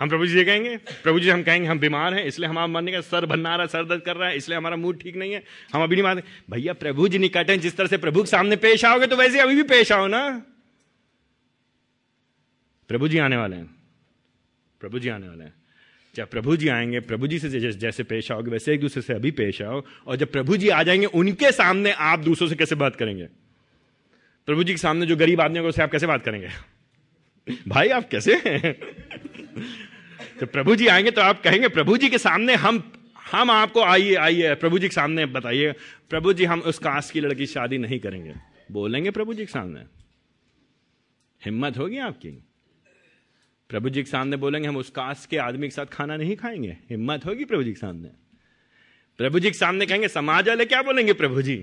[0.00, 2.88] हम प्रभु जी से कहेंगे, प्रभु जी हम कहेंगे, हम बीमार हैं, इसलिए हमारा मन
[2.88, 5.44] का सर भन्ना रहा सर दर्द कर रहा है, इसलिए हमारा मूड ठीक नहीं है,
[5.74, 8.56] हम अभी नहीं मानते। भैया, प्रभु जी निकट हैं, जिस तरह से प्रभु के सामने
[8.56, 10.42] पेश आओगे तो वैसे अभी भी पेश आओ ना।
[12.88, 13.66] प्रभु जी आने वाले हैं।
[14.80, 15.54] प्रभु जी आने वाले हैं।
[16.14, 19.30] जब प्रभु जी आएँगे, प्रभु जी से जैसे पेश आओगे, वैसे एक दूसरे से अभी
[19.30, 22.96] पेश आओ, और जब प्रभु जी आ जाएँगे, उनके सामने आप दूसरों से कैसे बात
[22.96, 23.28] करेंगे?
[24.46, 26.50] प्रभु जी के सामने जो गरीब आदमी होगा उससे आप कैसे बात करेंगे?
[27.68, 28.34] भाई, आप कैसे
[30.40, 32.82] तो प्रभु जी आएँगे तो आप कहेंगे प्रभु जी के सामने हम
[33.32, 35.72] हम आपको आइए आइए प्रभु जी के सामने बताइए।
[36.10, 38.34] प्रभु जी हम उस कास्ट की लड़की शादी नहीं करेंगे।
[38.72, 39.80] बोलेंगे प्रभु जी के सामने।
[41.44, 42.30] हिम्मत होगी आपकी?
[43.70, 46.76] प्रभु जी के सामने बोलेंगे, हम उस कास्ट के आदमी के साथ खाना नहीं खाएँगे।
[46.90, 48.08] हिम्मत होगी प्रभु जी के सामने?
[49.18, 51.56] प्रभु जी के सामने कहेंगे समाज वाले क्या बोलेंगे प्रभु जी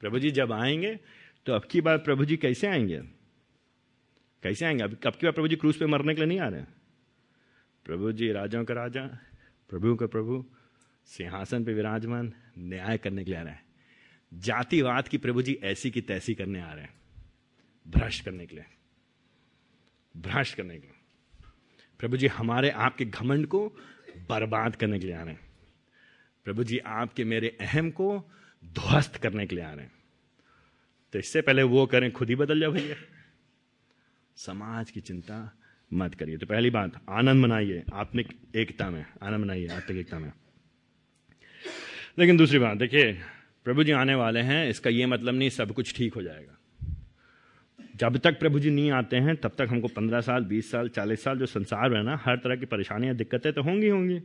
[0.00, 0.98] प्रभु जी जब आएँगे
[1.46, 2.98] तो अब की बार प्रभु जी कैसे आएँगे?
[4.42, 4.82] कैसे आएँगे?
[4.82, 6.77] अब की बार प्रभु जी क्रूज पे मरने के लिए नहीं आ रहे
[7.88, 9.02] प्रभु जी, राजाओं का राजा
[9.70, 10.44] प्रभु का प्रभु,
[11.06, 13.64] सिंहासन पे विराजमान, न्याय करने के लिए आ रहे हैं।
[14.32, 16.94] जातिवाद की प्रभु जी ऐसी की तैसी करने आ रहे हैं,
[17.88, 18.64] भ्रष्ट करने के लिए,
[20.16, 20.94] भ्रष्ट करने के लिए।
[21.98, 23.68] प्रभु जी, हमारे आपके घमंड को
[24.28, 25.46] बर्बाद करने के लिए आ रहे हैं।
[26.44, 28.24] प्रभु जी, आपके मेरे अहम को
[28.64, 29.92] ध्वस्त करने के लिए आ रहे हैं।
[31.12, 32.96] तो इससे पहले वो करें, खुद ही बदल जाओ भैया।
[34.36, 35.57] समाज की चिंता
[35.92, 40.32] मत करिए। तो पहली बात, आनंद मनाइए। आत्मिक एकता में, आनंद मनाइए, आत्मिक एकता में।
[42.18, 43.18] लेकिन दूसरी बात, देखिए,
[43.64, 46.54] प्रभु जी आने वाले हैं, इसका यह मतलब नहीं सब कुछ ठीक हो जाएगा।
[47.96, 51.22] जब तक प्रभु जी नहीं आते हैं, तब तक हमको पंद्रह साल, बीस साल, चालीस
[51.22, 54.20] साल जो संसार है ना, हर तरह की परेशानियाँ, दिक्कतें तो होंगी होंगी।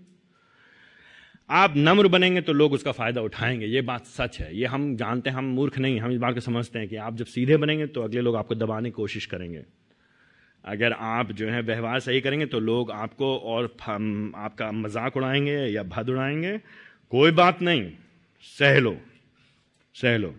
[1.49, 5.29] आप नम्र बनेंगे तो लोग उसका फ़ायदा उठाएँगे। ये बात सच है। ये हम जानते
[5.29, 7.87] हैं, हम मूर्ख नहीं हम इस बात को समझते हैं कि आप जब सीधे बनेंगे
[7.87, 9.63] तो अगले लोग आपको दबाने की कोशिश करेंगे।
[10.65, 13.65] अगर आप जो है व्यवहार सही करेंगे तो लोग आपको और
[14.35, 16.57] आपका मज़ाक उड़ाएँगे या भद उड़ाएँगे।
[17.11, 17.91] कोई बात नहीं।
[18.59, 18.97] सह लो।
[19.95, 20.35] सह लो।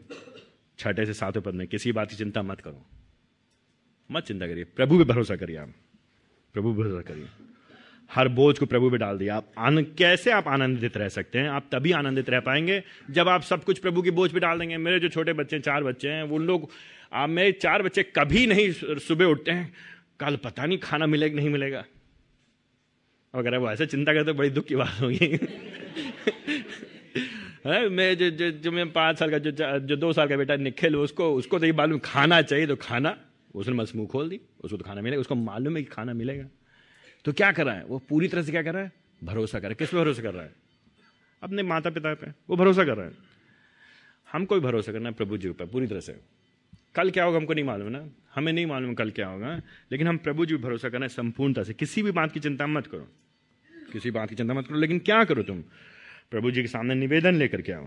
[0.79, 2.85] छठे से सातवें पद में किसी बात की चिंता मत करो।
[4.11, 5.73] मत चिंता करिए। प्रभु पे भरोसा करिए आप।
[6.55, 7.27] प्रभु पे भरोसा करिए।
[8.11, 11.49] हर बोझ को प्रभु पे डाल दिया। आप आनंद कैसे आप आनंदित रह सकते हैं?
[11.49, 14.77] आप तभी आनंदित रह पाएँगे जब आप सब कुछ प्रभु की बोझ पे डाल देंगे।
[14.77, 16.69] मेरे जो छोटे बच्चे हैं, चार बच्चे हैं वो लोग,
[17.13, 19.73] आप मेरे चार बच्चे कभी नहीं सुबह उठते हैं।
[20.21, 21.85] कल पता नहीं खाना मिलेगा नहीं मिलेगा।
[23.35, 25.17] अगर वो ऐसे चिंता करते बड़ी दुख की बात होगी।
[27.89, 30.97] मैं जो जो जो मैं पाँच साल का, जो जो दो साल का बेटा निखिल,
[30.97, 33.19] उसको उसको तो ये मालूम खाना चाहिए तो खाना।
[33.55, 36.45] उसने बस मुँह खोल दी, उसको तो खाना मिलेगा, उसको मालूम है कि खाना मिलेगा।
[37.25, 37.85] तो क्या कर रहा है?
[37.85, 38.93] वो पूरी तरह से क्या कर रहा है?
[39.25, 40.53] भरोसा कर रहा है। किस पे भरोसा कर रहा है?
[41.43, 43.13] अपने माता पिता पे। वो भरोसा कर रहा है।
[44.33, 46.21] हमको भी भरोसा करना है, प्रभु जी पर पूरी तरह से।
[46.95, 48.11] कल क्या होगा हमको नहीं मालूम ना?
[48.35, 51.75] हमें नहीं मालूम कल क्या होगा। लेकिन हम प्रभु जी भरोसा करना है संपूर्णता से।
[51.75, 53.09] किसी भी बात की चिंता मत करो।
[53.93, 55.61] किसी बात की चिंता मत करो। लेकिन क्या करो तुम?
[56.31, 57.85] प्रभु जी के सामने निवेदन लेकर के आओ।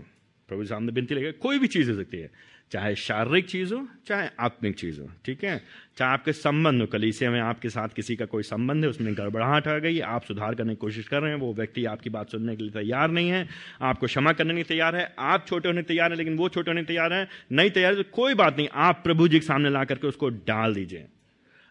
[0.48, 2.30] प्रभु जी सामने बिनती लेकर, कोई भी चीज़ हो सकती है।
[2.72, 5.62] चाहे शारीरिक चीज़ हो चाहे आत्मिक चीज़ हो ठीक है?
[5.96, 9.68] चाहे आपके संबंध हो, कलीसिया में आपके साथ किसी का कोई संबंध है, उसमें गड़बड़ाहट
[9.68, 12.56] आ गई, आप सुधार करने की कोशिश कर रहे हैं, वो व्यक्ति आपकी बात सुनने
[12.56, 13.48] के लिए तैयार नहीं है,
[13.82, 16.70] आपको क्षमा करने के लिए तैयार है, आप छोटे होने तैयार है, लेकिन वो छोटे
[16.70, 19.70] होने तैयार है, नहीं तैयार है तो कोई बात नहीं, आप प्रभु जी के सामने
[19.70, 21.06] ला करके उसको डाल दीजिए।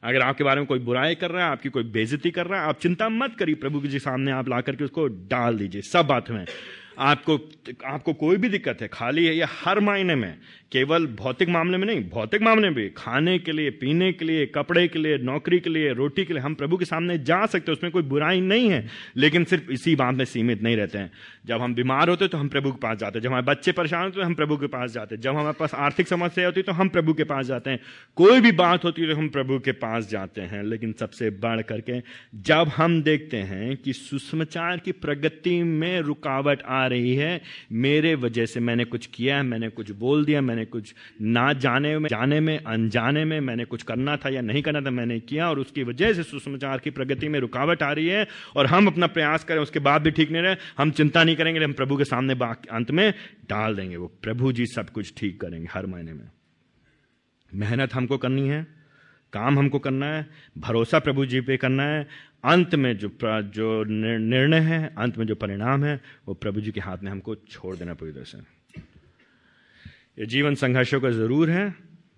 [0.03, 2.67] अगर आपके बारे में कोई बुराई कर रहा है, आपकी कोई बेजती कर रहा है,
[2.67, 6.29] आप चिंता मत करिए, प्रभु जी सामने आप ला करके उसको डाल दीजिए, सब बात
[6.29, 6.45] में।
[6.97, 7.39] आपको
[7.85, 10.37] आपको कोई भी दिक्कत है, खाली है या हर मायने में,
[10.71, 14.45] केवल भौतिक मामले में नहीं, भौतिक मामले में भी, खाने के लिए, पीने के लिए,
[14.45, 17.71] कपड़े के लिए, नौकरी के लिए, रोटी के लिए, हम प्रभु के सामने जा सकते
[17.71, 18.85] हैं, उसमें कोई बुराई नहीं है,
[19.17, 21.11] लेकिन सिर्फ़ इसी बात में सीमित नहीं रहते हैं।
[21.45, 24.03] जब हम बीमार होते तो हम प्रभु के पास जाते हैं, जब हमारे बच्चे परेशान
[24.03, 26.71] होते तो हम प्रभु के पास जाते हैं, जब हमारे पास आर्थिक समस्या होती तो
[26.71, 27.79] हम प्रभु के पास जाते हैं।
[28.17, 31.61] कोई भी बात होती है तो हम प्रभु के पास जाते हैं, लेकिन सबसे बढ़
[31.61, 32.01] करके,
[32.41, 38.45] जब हम देखते हैं कि सुषमाचार की प्रगति में रुकावट आ रही है। मेरे वजह
[38.45, 42.39] से मैंने कुछ किया है, मैंने कुछ बोल दिया, मैंने कुछ ना जाने में जाने
[42.39, 45.83] में, अनजाने में मैंने कुछ करना था या नहीं करना था मैंने किया और उसकी
[45.83, 49.59] वजह से सुसमाचार की प्रगति में रुकावट आ रही है और हम अपना प्रयास करें,
[49.59, 52.33] उसके बाद भी ठीक नहीं रहे। हम चिंता नहीं करेंगे, हम प्रभु के सामने
[52.71, 53.11] अंत में
[53.49, 56.29] डाल देंगे। वो प्रभु जी सब कुछ ठीक करेंगे हर महीने में।
[57.51, 58.65] मेहनत हमको करनी है,
[59.33, 60.25] काम हमको करना है,
[60.57, 62.07] भरोसा प्रभु जी पे करना है
[62.43, 63.83] अंत में जो जो
[64.29, 67.75] निर्णय है, अंत में जो परिणाम है, वो प्रभु जी के हाथ में हमको छोड़
[67.75, 68.37] देना पूरी तरह से।
[70.19, 71.75] ये जीवन संघर्षों का ज़रूर है।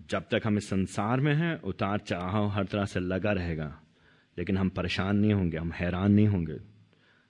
[0.10, 3.82] जब तक हम इस संसार में हैं, उतार चढ़ाव हर तरह से लगा रहेगा।
[4.38, 6.58] लेकिन हम परेशान नहीं होंगे, हम हैरान नहीं होंगे।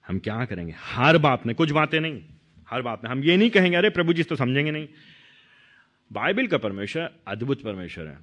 [0.08, 0.74] हम क्या करेंगे?
[0.78, 2.22] हर बात में कुछ बातें नहीं।
[2.70, 4.88] हर बात में हम ये नहीं कहेंगे, अरे प्रभु जी तो समझेंगे नहीं।
[6.12, 8.18] बाइबल का परमेश्वर अद्भुत परमेश्वर है।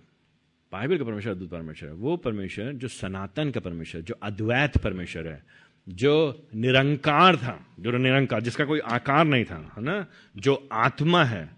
[0.71, 5.27] बाइबल का परमेश्वर, अद्भुत परमेश्वर है। वो परमेश्वर जो सनातन का परमेश्वर, जो अद्वैत परमेश्वर
[5.27, 5.43] है,
[5.89, 10.05] जो निरंकार था, जो निरंकार, जिसका कोई आकार नहीं था, है ना?
[10.37, 11.49] जो आत्मा है,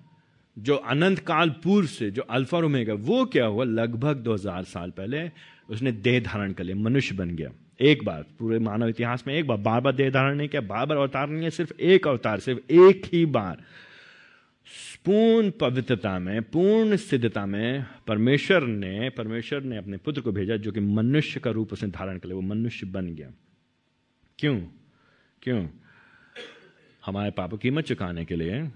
[0.59, 3.63] जो अनंत काल पूर्व से, जो अल्फ़ा और वो क्या हुआ?
[3.63, 5.31] लगभग 2000 साल पहले
[5.69, 7.49] उसने देह धारण कर लिया, मनुष्य बन गया।
[7.81, 10.85] एक बार, पूरे मानव इतिहास में एक बार बार बार देह धारण नहीं किया, बार
[10.85, 13.57] बार अवतार नहीं है सिर्फ़ एक अवतार, सिर्फ़ एक ही बार।
[15.05, 20.71] पूर्ण पवित्रता में, पूर्ण सिद्धता में परमेश्वर ने परमेश्वर ने अपने पुत्र को भेजा जो
[20.71, 23.31] कि मनुष्य का रूप उसने धारण कर लिया। वो मनुष्य बन गया।
[24.39, 24.59] क्यों?
[25.41, 25.67] क्यों?
[27.05, 28.71] हमारे पाप कीमत चुकाने के लिए,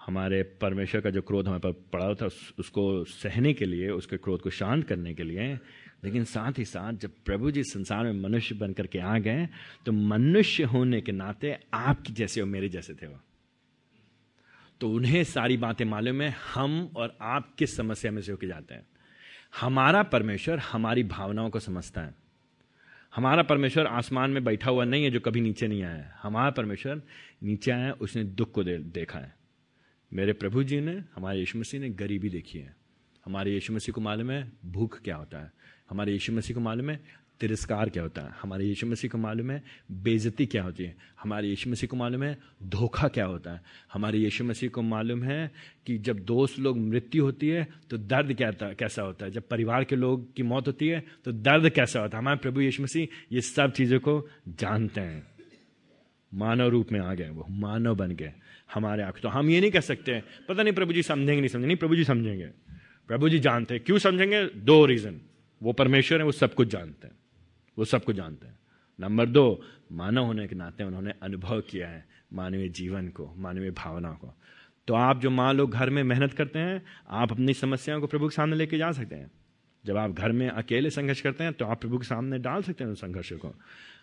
[0.00, 2.26] हमारे परमेश्वर का जो क्रोध हमारे पर पड़ा था
[2.58, 5.58] उसको सहने के लिए, उसके क्रोध को शांत करने के लिए,
[6.04, 9.48] लेकिन साथ ही साथ जब प्रभु जी संसार में मनुष्य बन करके आ गए
[9.86, 13.20] तो मनुष्य होने के नाते आपकी जैसे और मेरे जैसे थे वो।
[14.80, 18.74] तो उन्हें सारी बातें मालूम है हम और आप किस समस्या में से होके जाते
[18.74, 18.86] हैं।
[19.60, 22.14] हमारा परमेश्वर हमारी भावनाओं को समझता है।
[23.14, 26.50] हमारा परमेश्वर आसमान में बैठा हुआ नहीं है जो कभी नीचे नहीं आया है। हमारा
[26.50, 27.02] परमेश्वर
[27.42, 29.34] नीचे आया उसने दुख को दे, देखा है।
[30.12, 32.76] मेरे प्रभु जी ने हमारे यीशु मसीह ने गरीबी देखी है।
[33.24, 35.52] हमारे यीशु मसीह को मालूम है भूख क्या होता है।
[35.90, 37.00] हमारे यीशु मसीह को मालूम है
[37.40, 38.30] तिरस्कार क्या होता है?
[38.42, 39.62] हमारे यीशु मसीह को मालूम है
[39.92, 40.96] बेजती क्या होती है?
[41.22, 43.62] हमारे यीशु मसीह को मालूम है, धोखा क्या होता है?
[43.92, 45.50] हमारे यीशु मसीह को मालूम है
[45.86, 49.30] कि जब दोस्त लोग मृत्यु होती है तो दर्द क्या कैसा होता है?
[49.30, 52.22] जब परिवार के लोग की मौत होती है तो दर्द कैसा होता है?
[52.22, 55.26] हमारे प्रभु यीशु मसीह ये सब चीज़ों को जानते हैं।
[56.32, 58.32] मानव रूप में आ गए वो, मानव बन गए
[58.74, 61.66] हमारे आँख तो हम ये नहीं कह सकते, पता नहीं प्रभु जी समझेंगे, नहीं समझेंगे,
[61.66, 62.46] नहीं, प्रभु जी समझेंगे।
[63.08, 64.46] प्रभु जी जानते हैं। क्यों समझेंगे?
[64.46, 65.20] दो रीजन।
[65.62, 67.14] वो परमेश्वर है, वो सब कुछ जानते हैं।
[67.78, 68.58] वो सबको जानते हैं।
[69.00, 69.60] नंबर दो,
[69.92, 74.34] मानव होने के नाते उन्होंने अनुभव किया है मानवीय जीवन को, मानवीय भावना को।
[74.88, 78.28] तो आप जो माँ लोग घर में मेहनत करते हैं, आप अपनी समस्याओं को प्रभु
[78.28, 79.30] के सामने लेके जा सकते हैं।
[79.84, 82.84] जब आप घर में अकेले संघर्ष करते हैं तो आप प्रभु के सामने डाल सकते
[82.84, 83.54] हैं उन संघर्ष को।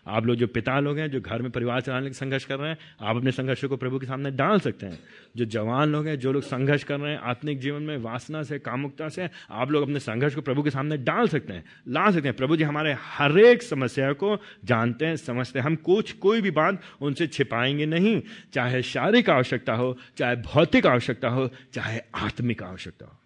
[0.08, 2.70] आप लोग जो पिता लोग हैं, जो घर में परिवार चलाने के संघर्ष कर रहे
[2.70, 4.98] हैं, आप अपने संघर्ष को प्रभु के सामने डाल सकते हैं।
[5.36, 8.58] जो जवान लोग हैं, जो लोग संघर्ष कर रहे हैं, आत्मिक जीवन में वासना से,
[8.58, 12.28] कामुकता से, आप लोग अपने संघर्ष को प्रभु के सामने डाल सकते हैं, ला सकते
[12.28, 16.40] हैं। प्रभु जी हमारे हर एक समस्या को जानते हैं, समझते हैं। हम कुछ, कोई
[16.40, 22.62] भी बात उनसे छिपाएँगे नहीं, चाहे शारीरिक आवश्यकता हो, चाहे भौतिक आवश्यकता हो, चाहे आत्मिक
[22.62, 23.20] आवश्यकता हो।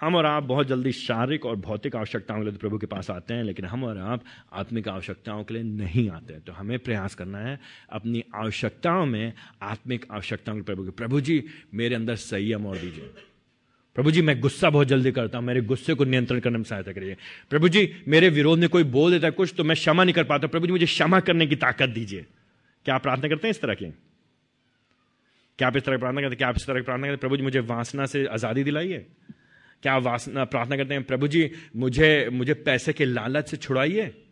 [0.00, 3.10] हम और आप बहुत जल्दी शारीरिक और भौतिक आवश्यकताओं के लिए तो प्रभु के पास
[3.10, 7.14] आते हैं, लेकिन हम और आप आत्मिक आवश्यकताओं के लिए नहीं आते तो हमें प्रयास
[7.14, 7.58] करना है
[7.90, 9.32] अपनी आवश्यकताओं में
[9.62, 13.10] आत्मिक आवश्यकताओं के प्रभु के प्रभु जी, मेरे अंदर संयम और दीजिए।
[13.96, 16.92] प्रभु जी, मैं गुस्सा बहुत जल्दी करता हूँ, मेरे गुस्से को नियंत्रण करने में सहायता
[16.92, 17.16] करिए।
[17.50, 20.24] प्रभु जी, मेरे विरोध में कोई बोल देता है कुछ तो मैं क्षमा नहीं कर
[20.24, 22.24] पाता। प्रभु जी, मुझे क्षमा करने की ताकत दीजिए।
[22.86, 23.92] क्या आप प्रार्थना करते हैं इस तरह की?
[25.58, 26.38] क्या आप इस तरह की प्रार्थना करते हैं?
[26.38, 29.06] क्या आप इस तरह की प्रार्थना करते प्रभु जी, मुझे वासना से आज़ादी दिलाइए।
[29.84, 31.02] क्या वासना प्रार्थना करते हैं?
[31.02, 34.24] प्रभु जी, मुझे मुझे पैसे के लालच से छुड़ाइए।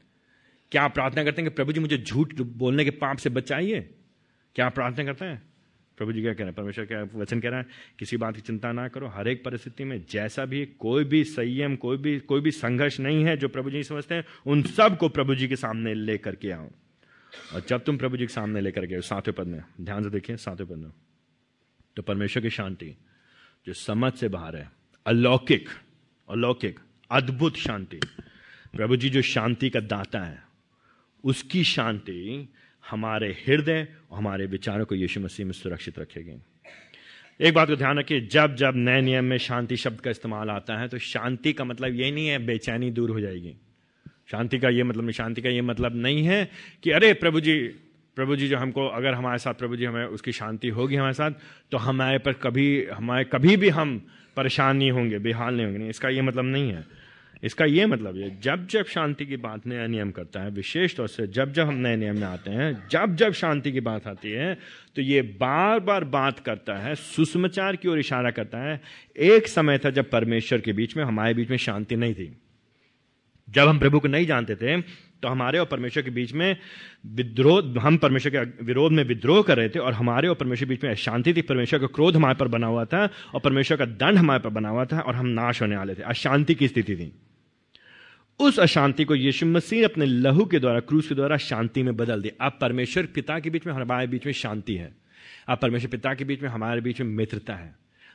[0.70, 3.80] क्या प्रार्थना करते हैं कि प्रभु जी मुझे झूठ बोलने के पाप से बचाइए?
[4.54, 5.42] क्या प्रार्थना करते हैं?
[5.96, 6.54] प्रभु जी क्या कह रहे हैं?
[6.54, 7.66] परमेश्वर क्या वचन कह रहा है?
[7.98, 11.76] किसी बात की चिंता ना करो। हर एक परिस्थिति में जैसा भी कोई भी संयम,
[11.76, 15.34] कोई भी कोई भी संघर्ष नहीं है जो प्रभु जी समझते हैं, उन सबको प्रभु
[15.34, 16.70] जी के सामने लेकर के आओ।
[17.54, 20.36] और जब तुम प्रभु जी के सामने लेकर के सातवें पद में, ध्यान से देखिए,
[20.36, 20.90] सातवें पद में।
[21.96, 22.96] तो परमेश्वर की शांति,
[23.66, 25.68] जो समझ से बाहर है अलौकिक
[26.28, 26.78] अलौकिक,
[27.10, 28.00] अद्भुत शांति।
[28.74, 30.42] प्रभु जी, जो शांति का दाता है,
[31.24, 32.48] उसकी शांति
[32.84, 36.40] हमारे हृदय और हमारे विचारों को यीशु मसीह में सुरक्षित रखेगी।
[37.40, 40.78] एक बात को ध्यान रखिए, जब जब नए नियम में शांति शब्द का इस्तेमाल आता
[40.80, 43.54] है तो शांति का मतलब ये नहीं है बेचैनी दूर हो जाएगी।
[44.30, 46.50] शांति का ये मतलब शांति का ये मतलब नहीं है
[46.82, 47.54] कि अरे प्रभु जी
[48.16, 51.30] प्रभु जी जो हमको, अगर हमारे साथ प्रभु जी हमें, उसकी शांति होगी हमारे साथ
[51.70, 54.06] तो हमारे पर कभी, हमारे कभी भी हम
[54.36, 56.84] परेशान नहीं होंगे, बेहाल नहीं होंगे। नहीं, इसका ये मतलब नहीं है।
[57.42, 61.08] इसका ये मतलब है जब जब शांति की बात नया नियम करता है, विशेष तौर
[61.08, 64.30] से जब जब हम नए नियम में आते हैं, जब जब शांति की बात आती
[64.30, 64.54] है
[64.96, 68.80] तो ये बार बार बात करता है, सुषमाचार की ओर इशारा करता है।
[69.16, 72.32] एक समय था जब परमेश्वर के बीच में, हमारे बीच में शांति नहीं थी।
[73.48, 74.76] जब हम प्रभु को नहीं जानते थे
[75.22, 76.56] तो हमारे और परमेश्वर के बीच में
[77.06, 80.68] विद्रोह, हम परमेश्वर के विरोध में विद्रोह कर रहे थे और हमारे और परमेश्वर के
[80.68, 83.84] बीच में अशांति थी। परमेश्वर का क्रोध हमारे पर बना हुआ था और परमेश्वर का
[83.84, 86.96] दंड हमारे पर बना हुआ था और हम नाश होने वाले थे। अशांति की स्थिति
[86.96, 87.12] थी।
[88.40, 92.22] उस अशांति को यीशु मसीह अपने लहू के द्वारा, क्रूस के द्वारा शांति में बदल
[92.22, 94.94] दिया अब परमेश्वर पिता के बीच में हमारे बीच में शांति है।
[95.48, 97.74] अब परमेश्वर पिता के बीच में हमारे बीच में मित्रता है।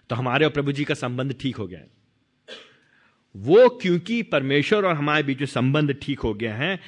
[0.10, 1.88] तो हमारे और प्रभु जी का संबंध ठीक हो गया है।
[3.38, 6.79] वो क्योंकि परमेश्वर और हमारे बीच में संबंध ठीक हो गया है,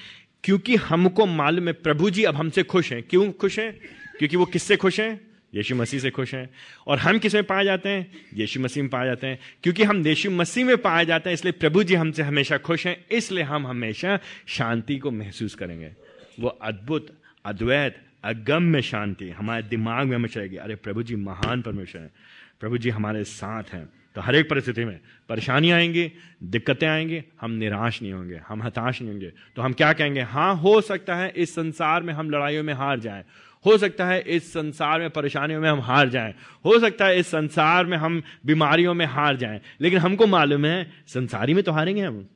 [0.43, 3.80] क्योंकि हमको मालूम है, प्रभु जी अब हमसे खुश हैं। क्यों खुश हैं?
[4.18, 5.22] क्योंकि वो किससे खुश हैं?
[5.56, 6.50] यीशु मसीह से खुश हैं।
[6.88, 8.12] और हम किसमें पाए जाते हैं?
[8.34, 11.52] यीशु मसीह में पाए जाते हैं। क्योंकि हम यीशु मसीह में पाए जाते हैं, इसलिए
[11.52, 15.91] प्रभु जी हमसे हमेशा खुश हैं। इसलिए हम हमेशा शांति को महसूस करेंगे।
[16.39, 22.02] वो अद्भुत, अद्वैत, अगम्य शांति हमारे दिमाग में हमेशा रहेगी। अरे प्रभु जी महान परमेश्वर
[22.02, 22.12] हैं।
[22.60, 24.99] प्रभु जी हमारे साथ हैं। तो हर एक परिस्थिति में
[25.30, 26.12] परेशानी आएँगी,
[26.43, 30.22] दिक्कतें आएँगी, हम निराश नहीं होंगे, हम हताश नहीं होंगे। तो हम क्या कहेंगे?
[30.22, 33.24] हाँ हो सकता है इस संसार में हम लड़ाइयों में हार जाएँ।
[33.66, 36.34] हो सकता है इस संसार में परेशानियों में हम हार जाएँ।
[36.66, 40.91] हो सकता है इस संसार में हम बीमारियों में हार जाएँ। लेकिन हमको मालूम है,
[41.07, 42.28] संसारी में तो हारेंगे हम।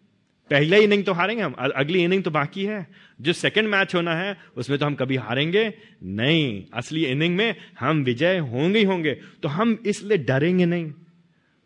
[0.50, 2.88] पहले इनिंग तो हारेंगे हम अगली इनिंग तो बाकी है।
[3.22, 8.04] जो सेकंड मैच होना है, उसमें तो हम कभी हारेंगे नहीं। असली इनिंग में हम
[8.04, 10.92] विजय होंगे ही होंगे। तो हम इसलिए डरेंगे नहीं।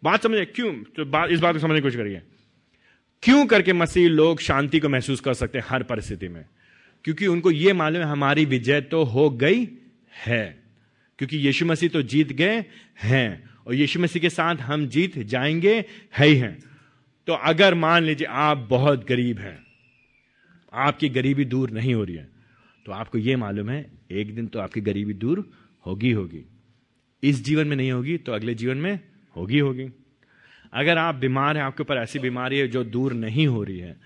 [0.08, 0.46] बात समझे?
[0.46, 0.74] क्यों?
[0.96, 2.22] तो बात इस बात को समझने की कोशिश करिए।
[3.24, 6.46] क्यों करके मसीह लोग शांति को महसूस कर सकते हैं हर परिस्थिति में?
[7.06, 9.68] क्योंकि उनको यह मालूम है, हमारी विजय तो हो गई
[10.26, 10.64] है।
[11.20, 12.64] क्योंकि यीशु मसीह तो जीत गए
[13.04, 15.74] हैं, और यीशु मसीह के साथ हम जीत जाएँगे,
[16.18, 16.58] है ही हैं।
[17.28, 19.60] तो अगर मान लीजिए आप बहुत गरीब हैं,
[20.74, 22.28] आपकी गरीबी दूर नहीं हो रही है
[22.86, 25.50] तो आपको यह मालूम है, एक दिन तो आपकी गरीबी दूर
[25.86, 26.44] होगी होगी।
[27.24, 29.00] इस जीवन में नहीं होगी तो अगले जीवन में
[29.38, 29.90] होगी होगी।
[30.74, 33.98] अगर आप बीमार हैं, आपके ऊपर ऐसी बीमारी है जो दूर नहीं हो रही है,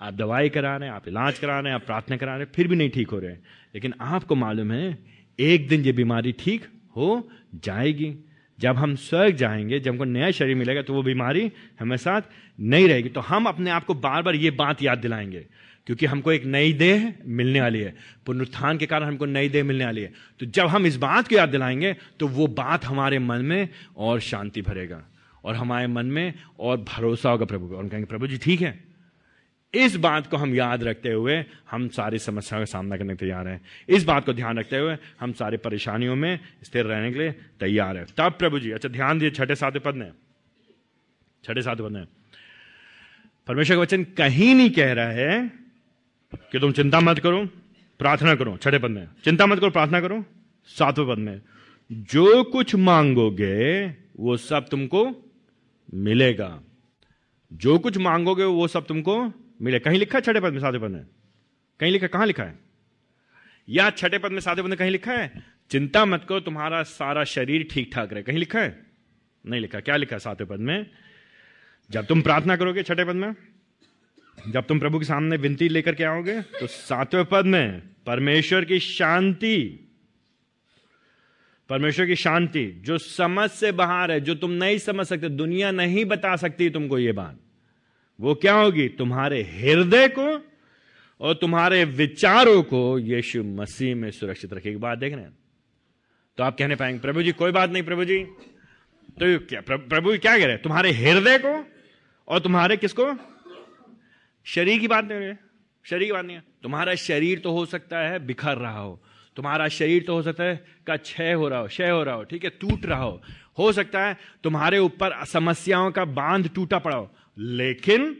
[0.00, 2.52] आप दवाई करा रहे हैं, आप इलाज करा रहे हैं, आप प्रार्थना करा रहे हैं,
[2.54, 3.42] फिर भी नहीं ठीक हो रहे हैं।
[3.74, 4.98] लेकिन आपको मालूम है,
[5.40, 6.64] एक दिन ये बीमारी ठीक
[6.96, 8.16] हो जाएगी।
[8.60, 12.22] जब हम स्वर्ग जाएँगे, जब हमको नया शरीर मिलेगा तो वो बीमारी हमारे साथ
[12.60, 15.46] नहीं रहेगी। तो हम अपने आप को बार बार ये बात याद दिलाएँगे।
[15.88, 17.94] क्योंकि हमको एक नई देह मिलने वाली है।
[18.26, 21.34] पुनरुत्थान के कारण हमको नई देह मिलने वाली है। तो जब हम इस बात को
[21.34, 25.02] याद दिलाएँगे तो वो बात हमारे मन में और शांति भरेगा
[25.44, 28.84] और हमारे मन में और भरोसा होगा प्रभु और कहेंगे, प्रभु जी, ठीक है।
[29.74, 33.48] इस बात को हम याद रखते हुए हम सारी समस्याओं का सामना करने के तैयार
[33.48, 37.32] हैं। इस बात को ध्यान रखते हुए हम सारी परेशानियों में स्थिर रहने के लिए
[37.60, 40.10] तैयार है। तब प्रभु जी अच्छा ध्यान दिए छठे सातवें पद में।
[41.44, 42.06] छठे सातवें पद में।
[43.46, 45.67] परमेश्वर का वचन कहीं नहीं कह रहा है
[46.34, 47.46] कि तुम चिंता मत करो,
[47.98, 50.24] प्रार्थना करो, छठे पद में। चिंता मत करो, प्रार्थना करो,
[50.66, 51.40] सातवें पद में।
[51.92, 53.86] जो कुछ मांगोगे,
[54.20, 55.30] वो सब तुमको
[55.94, 56.60] मिलेगा।
[57.52, 60.88] जो कुछ मांगोगे, वो सब तुमको मिले। कहीं लिखा है छठे पद में, सातवें पद
[60.88, 61.06] में?
[61.80, 62.58] कहीं लिखा कहाँ लिखा है?
[63.68, 65.46] या छठे पद में, सातवें पद में कहीं लिखा है?
[65.70, 68.86] चिंता मत करो, तुम्हारा सारा शरीर ठीक ठाक रहे। कहीं लिखा है?
[69.46, 70.90] नहीं लिखा। क्या लिखा सातवें पद में?
[71.90, 73.34] जब तुम प्रार्थना करोगे छठे पद में
[74.48, 78.78] जब तुम प्रभु के सामने विनती लेकर के आओगे तो सातवें पद में परमेश्वर की
[78.78, 79.84] शांति।
[81.68, 86.04] परमेश्वर की शांति, जो समझ से बाहर है, जो तुम नहीं समझ सकते, दुनिया नहीं
[86.04, 87.38] बता सकती तुमको ये बात।
[88.20, 88.88] वो क्या होगी?
[88.88, 90.48] तुम्हारे हृदय को
[91.20, 95.38] और तुम्हारे विचारों को यीशु मसीह में सुरक्षित रखेगी बात देख रहे हैं?
[96.36, 98.18] तो आप कहने पाएँगे, प्रभु जी, कोई बात नहीं, प्रभु जी।
[99.20, 100.62] तो क्या प्रभु क्या कह रहे हैं?
[100.62, 101.66] तुम्हारे हृदय को
[102.28, 103.04] और तुम्हारे किसको?
[104.48, 105.38] शरीर की बात नहीं है,
[105.84, 109.00] शरीर की बात नहीं है। तुम्हारा शरीर तो हो सकता है बिखर रहा हो।
[109.36, 112.24] तुम्हारा शरीर तो हो सकता है का क्षय हो रहा हो, क्षय हो रहा हो,
[112.24, 113.22] ठीक है, टूट रहा हो।
[113.58, 118.12] हो सकता है तुम्हारे ऊपर समस्याओं का बाँध टूटा पड़ा हो, लेकिन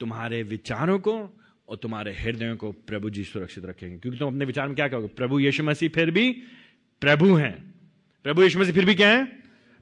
[0.00, 1.14] तुम्हारे विचारों को
[1.68, 5.08] और तुम्हारे हृदयों को प्रभु जी सुरक्षित रखेंगे। क्योंकि तुम अपने विचार में क्या कहोगे?
[5.08, 6.30] प्रभु यीशु मसीह फिर भी
[7.00, 7.74] प्रभु हैं।
[8.24, 9.24] प्रभु यीशु मसीह फिर भी क्या है?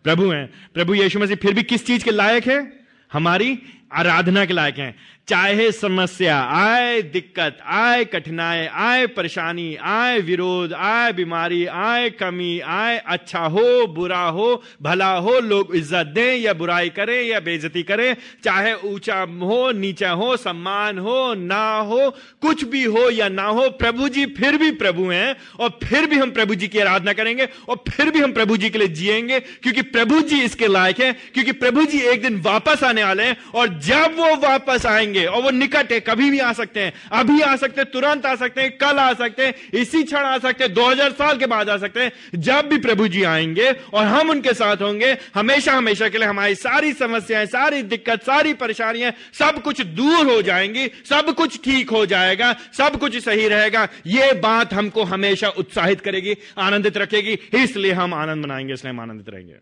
[0.05, 2.81] प्रभु हैं। प्रभु यीशु मसीह फिर भी किस चीज़ के लायक है?
[3.13, 3.59] हमारी
[3.91, 4.95] आराधना के लायक हैं।
[5.29, 12.97] चाहे समस्या, आए दिक्कत, आए कठिनाई, आए परेशानी, आए विरोध, आए बीमारी, आए कमी, आए
[13.07, 18.17] अच्छा हो, बुरा हो, भला हो, लोग इज़्ज़त दें या बुराई करें या बेइज्जती करें,
[18.45, 22.11] चाहे ऊँचा हो, नीचा हो, सम्मान हो, ना हो,
[22.43, 26.19] कुछ भी हो या ना हो, प्रभु जी फिर भी प्रभु हैं और फिर भी
[26.19, 29.41] हम प्रभु जी की आराधना करेंगे और फिर भी हम प्रभु जी के लिए जिएँगे,
[29.41, 33.37] क्योंकि प्रभु जी इसके लायक हैं, क्योंकि प्रभु जी एक दिन वापस आने वाले हैं
[33.55, 37.41] और जब वो वापस आएँगे, और वो निकट है, कभी भी आ सकते हैं। अभी
[37.41, 40.65] आ सकते हैं, तुरंत आ सकते हैं, कल आ सकते हैं, इसी क्षण आ सकते
[40.65, 44.31] हैं 2000 साल के बाद आ सकते हैं। जब भी प्रभु जी आएँगे, और हम
[44.31, 49.63] उनके साथ होंगे, हमेशा हमेशा के लिए हमारी सारी समस्याएँ, सारी दिक्कत, सारी परेशानियाँ, सब
[49.63, 54.75] कुछ दूर हो जाएँगी, सब कुछ ठीक हो जाएगा, सब कुछ सही रहेगा। ये बात
[54.75, 59.57] हमको हमेशा उत्साहित करेगी, आनंदित रखेगी, इसलिए हम आनंद मनाएँगे, इसलिए हम आनंदित रहेंगे।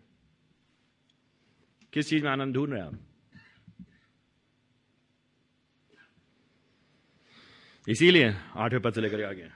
[1.93, 2.99] किस चीज़ में आनंद ढूंढ रहे हैं आप?
[7.87, 9.47] इसीलिए आठवें पद से लेकर आगे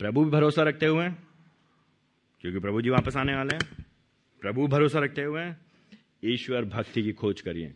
[0.00, 1.08] प्रभु भी भरोसा रखते हुए
[2.44, 3.84] क्योंकि प्रभु जी वापस आने वाले हैं।
[4.42, 5.44] प्रभु भरोसा रखते हुए
[6.24, 7.74] ईश्वर भक्ति की खोज करिए।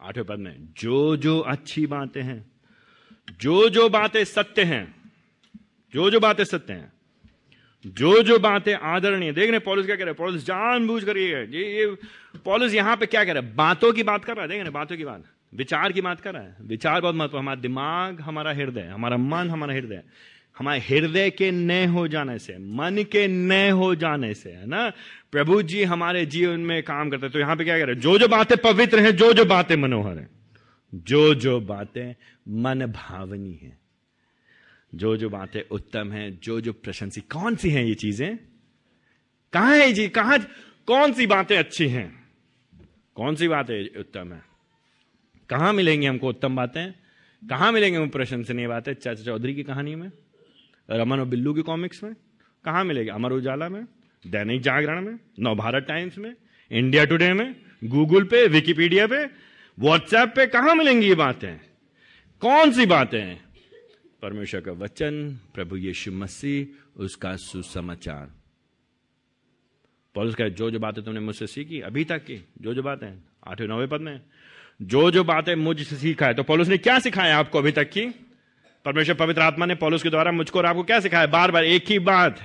[0.00, 2.44] आठवें पद में जो जो अच्छी बातें हैं
[3.40, 4.84] जो जो बातें सत्य हैं
[5.94, 6.92] जो जो बातें सत्य हैं
[7.84, 11.86] जो जो बातें आदरणीय। देख रहे पॉलिस क्या कह रहे पॉलिस जानबूझ कर ये ये,
[12.44, 13.54] पॉलिस यहाँ पे क्या कह रहा है?
[13.56, 15.24] बातों की बात कर रहा है, देख रहे बातों की बात।
[15.54, 19.50] विचार की बात कर रहा है। विचार बहुत महत्व हमारा दिमाग, हमारा हृदय, हमारा मन,
[19.50, 20.02] हमारा हृदय।
[20.58, 24.92] हमारे हृदय के नए हो जाने से, मन के नए हो जाने से, है ना?
[25.32, 28.02] प्रभु जी हमारे जीवन में काम करते हैं। तो यहाँ पे क्या कह रहे हैं?
[28.02, 30.30] जो जो बातें पवित्र हैं, जो जो बातें मनोहर हैं,
[30.94, 32.14] जो जो बातें
[32.48, 33.78] मन भावनी है,
[34.94, 38.36] जो जो बातें उत्तम है, जो जो प्रशंसी। कौन सी हैं ये चीज़ें?
[39.52, 40.38] कहा है जी कहाँ
[40.86, 42.28] कौन सी बातें अच्छी हैं?
[43.14, 44.49] कौन सी बातें उत्तम है?
[45.50, 46.92] कहाँ मिलेंगे हमको उत्तम बातें?
[47.48, 48.94] कहाँ मिलेंगे हम प्रशंसनीय बातें?
[48.94, 50.12] चाचा चौधरी की कहानी में,
[50.90, 52.14] रमन और बिल्लू की कॉमिक्स में।
[52.64, 53.08] कहाँ मिलेगी?
[53.08, 53.84] अमर उजाला में,
[54.26, 56.34] दैनिक जागरण में, नवभारत टाइम्स में,
[56.70, 59.24] इंडिया टुडे में, गूगल पे, विकीपीडिया पे,
[59.78, 61.56] व्हाट्सएप पे कहाँ मिलेंगी ये बातें?
[62.40, 63.36] कौन सी बातें?
[64.22, 68.30] परमेश्वर का वचन, प्रभु यीशु मसीह, उसका सुसमाचार।
[70.14, 73.68] पॉलिस का जो जो बातें तुमने मुझसे सीखी, अभी तक की जो जो बातें, आठवें,
[73.68, 74.20] नौवे पद में
[74.80, 78.06] जो जो बातें मुझसे सीखा है। तो पॉलिस ने क्या सिखाया आपको अभी तक की?
[78.84, 81.26] परमेश्वर पवित्र आत्मा ने पॉलिस के द्वारा मुझको और आपको क्या सिखाया?
[81.26, 82.40] बार बार एक ही बात,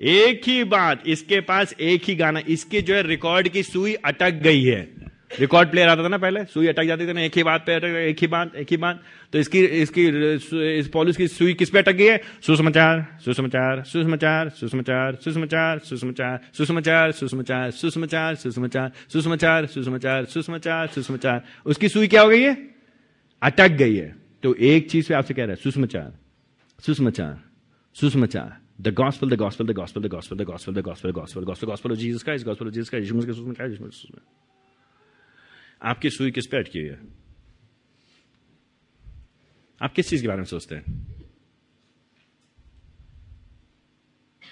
[0.00, 4.30] एक ही बात, इसके पास एक ही गाना, इसके जो है रिकॉर्ड की सुई अटक
[4.30, 7.42] गई है। रिकॉर्ड प्लेयर आता था ना पहले सुई अटक जाती थी ना एक ही
[7.42, 9.00] बात पे अटक एक ही बात एक ही बात
[9.32, 10.06] तो इसकी इसकी
[10.78, 16.42] इस पॉलिस की सुई किस पे अटक गई है सुसमाचार सुसमाचार सुसमाचार सुसमाचार सुसमाचार सुसमाचार
[16.52, 22.56] सुसमाचार सुसमाचार सुसमाचार सुसमाचार सुसमाचार सुसमाचार सुसमाचार सुसमाचार उसकी सुई क्या हो गई है
[23.42, 26.12] अटक गई है तो एक चीज़ पे आपसे कह रहा है सुसमाचार
[26.78, 27.38] सुसमाचार
[27.96, 31.44] सुसमाचार the gospel, the gospel, the gospel, the gospel, the gospel, the gospel, the gospel,
[31.44, 34.00] gospel, gospel of Jesus Christ, gospel of Jesus Christ, यीशु मसीह के सुसमाचार यीशु मसीह
[34.00, 34.48] सुसमाचार
[35.82, 37.00] आपकी सुई किस पे अटकी हुई है?
[39.82, 41.06] आप किस चीज़ के बारे में सोचते हैं?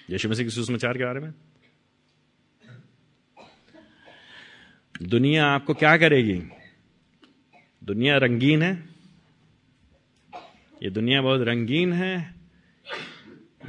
[0.09, 1.33] यीशु मसीह के सुसमाचार के बारे में?
[5.01, 6.41] दुनिया आपको क्या करेगी?
[7.83, 8.89] दुनिया रंगीन है।
[10.83, 12.35] ये दुनिया बहुत रंगीन है।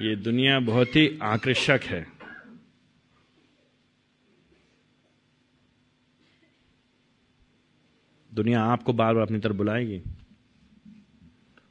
[0.00, 2.19] ये दुनिया बहुत ही आकर्षक है।
[8.34, 10.02] दुनिया आपको बार बार अपनी तरफ़ बुलाएगी।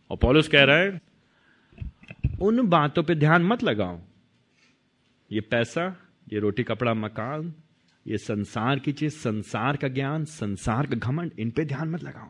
[0.10, 1.02] और पॉलिस कह रहा है,
[2.42, 4.02] उन बातों पे ध्यान मत लगाओ।
[5.32, 5.98] ये पैसा,
[6.34, 7.54] ये रोटी, कपड़ा, मकान,
[8.08, 12.30] ये संसार की चीज़, संसार का ज्ञान, संसार का घमंड, इन पे ध्यान मत लगाओ।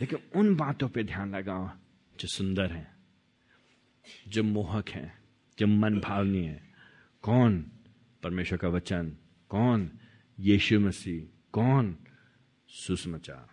[0.00, 1.68] लेकिन उन बातों पे ध्यान लगाओ
[2.20, 2.96] जो सुंदर है,
[4.28, 5.18] जो मोहक है,
[5.58, 6.62] जो मन भावनी है।
[7.22, 7.66] कौन
[8.22, 9.16] परमेश्वर का वचन?
[9.48, 9.90] कौन
[10.40, 11.22] यीशु मसीह?
[11.52, 11.96] कौन
[12.68, 13.46] सुसमाचार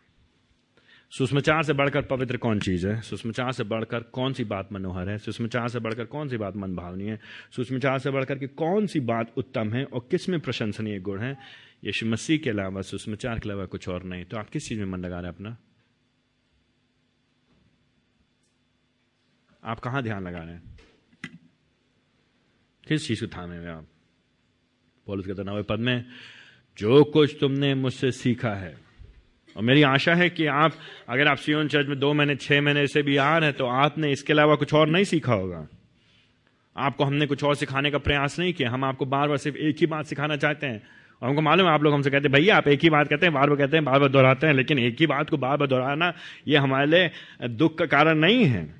[1.17, 3.01] सुषमाचार से बढ़कर पवित्र कौन चीज़ है?
[3.01, 5.17] सुषमाचार से बढ़कर कौन सी बात मनोहर है?
[5.17, 7.19] सुषमाचार से बढ़कर कौन सी बात मन भावनी है?
[7.55, 11.37] सुषमाचार से बढ़कर कि कौन सी बात उत्तम है और किसमें प्रशंसनीय गुण है?
[11.83, 14.85] यीशु मसीह के अलावा, सुषमाचार के अलावा कुछ और नहीं। तो आप किस चीज़ में
[14.85, 15.57] मन लगा रहे हैं अपना?
[19.63, 20.79] आप कहाँ ध्यान लगा रहे हैं?
[22.87, 23.87] किस चीज़ को थामे हुए आप?
[25.07, 26.05] पॉलिस कहते नवे पद में
[26.77, 28.84] जो कुछ तुमने मुझसे सीखा है
[29.55, 30.73] और मेरी आशा है कि आप,
[31.09, 33.65] अगर आप सीओन चर्च में दो महीने, छह महीने से भी आ रहे हैं तो
[33.65, 35.67] आपने इसके अलावा कुछ और नहीं सीखा होगा।
[36.77, 39.77] आपको हमने कुछ और सिखाने का प्रयास नहीं किया। हम आपको बार बार सिर्फ़ एक
[39.79, 40.81] ही बात सिखाना चाहते हैं।
[41.21, 43.25] और हमको मालूम है, आप लोग हमसे कहते हैं, भैया, आप एक ही बात कहते
[43.25, 45.57] हैं बार बार कहते हैं बार बार दोहराते हैं, लेकिन एक ही बात को बार
[45.57, 46.13] बार दोहराना,
[46.47, 47.11] ये हमारे लिए
[47.47, 48.75] दुख का कारण नहीं है।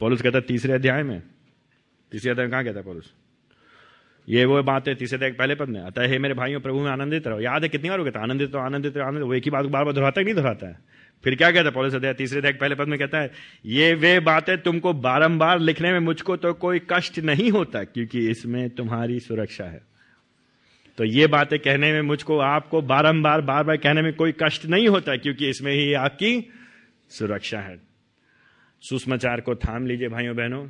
[0.00, 1.22] पोलिस कहता है, तीसरे अध्याय में।
[2.12, 3.19] तीसरे अध्याय में कहा कहता है पोलिस?
[4.30, 7.26] ये वो बात तीसरे तक पहले पद में आता है मेरे भाइयों, प्रभु में आनंदित
[7.26, 9.50] रहो। याद है कितनी बार कहता है आनंदित रहो आनंदित रहो, आनंदित वो एक ही
[9.50, 10.78] बात बार बार दोहराता नहीं दोहराता है?
[11.24, 11.70] फिर क्या कहता है?
[11.70, 13.30] पॉलिस अध्याय तीसरे तक पहले पद में कहता है,
[13.66, 18.70] ये वे बातें तुमको बारंबार लिखने में मुझको तो कोई कष्ट नहीं होता, क्योंकि इसमें
[18.70, 19.82] तुम्हारी सुरक्षा है।
[20.98, 24.88] तो ये बातें कहने में मुझको, आपको बारंबार, बार बार कहने में कोई कष्ट नहीं
[24.88, 26.50] होता, क्योंकि इसमें ही आपकी
[27.10, 27.78] सुरक्षा है।
[28.82, 30.66] सुषमाचार को थाम लीजिए, भाइयों, बहनों।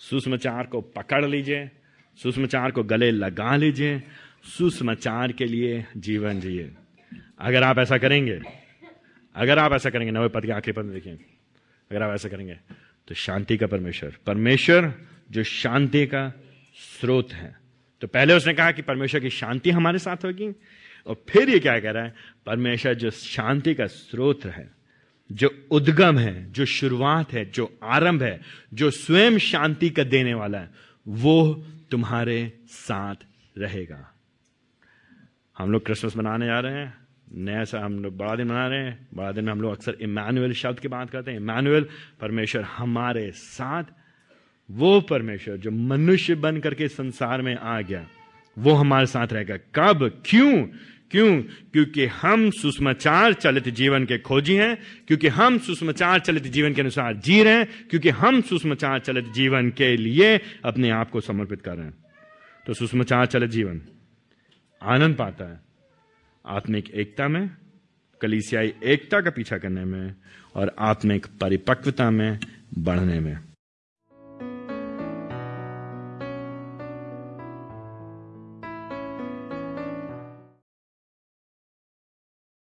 [0.00, 1.70] सुषमाचार को पकड़ लीजिए।
[2.20, 4.02] सुषमाचार को गले लगा लीजिए,
[4.48, 6.70] सुषमाचार के लिए जीवन जिए।
[7.38, 8.40] अगर आप ऐसा करेंगे,
[9.36, 11.12] अगर आप ऐसा करेंगे, नवे पद के आखिरी पद में देखिए,
[11.90, 12.56] अगर आप ऐसा करेंगे
[13.08, 14.92] तो शांति का परमेश्वर परमेश्वर
[15.30, 16.28] जो शांति का
[16.74, 17.54] स्रोत है।
[18.02, 20.48] तो पहले उसने कहा कि परमेश्वर की शांति हमारे साथ होगी,
[21.06, 22.14] और फिर ये क्या कह रहा है?
[22.46, 24.70] परमेश्वर जो शांति का स्रोत है,
[25.30, 28.40] जो उद्गम है, जो शुरुआत है, जो आरंभ है,
[28.74, 30.70] जो स्वयं शांति का देने वाला है,
[31.06, 33.14] वो तुम्हारे साथ
[33.58, 34.14] रहेगा।
[35.58, 36.94] हम लोग क्रिसमस मनाने जा रहे हैं,
[37.32, 39.96] नया सा हम लोग बड़ा दिन मना रहे हैं, बड़ा दिन में हम लोग अक्सर
[40.00, 41.86] इमानुअल शब्द की बात करते हैं। इमानुअल
[42.20, 43.84] परमेश्वर हमारे साथ,
[44.70, 48.06] वो परमेश्वर जो मनुष्य बन करके संसार में आ गया,
[48.58, 50.22] वो हमारे साथ रहेगा। कब?
[50.26, 50.66] क्यों?
[51.10, 51.42] क्यों?
[51.42, 54.76] क्योंकि हम सुषमाचार चलित जीवन के खोजी हैं,
[55.08, 59.70] क्योंकि हम सुषमाचार चलित जीवन के अनुसार जी रहे हैं, क्योंकि हम सुषमाचार चलित जीवन
[59.70, 61.94] के लिए अपने आप को समर्पित कर रहे हैं।
[62.66, 63.80] तो सुषमाचार चलित जीवन
[64.82, 65.60] आनंद पाता है,
[66.46, 67.50] आत्मिक एकता में,
[68.20, 70.14] कलीसियाई एकता का पीछा करने में
[70.54, 72.38] और आत्मिक परिपक्वता में,
[72.78, 73.38] बढ़ने में।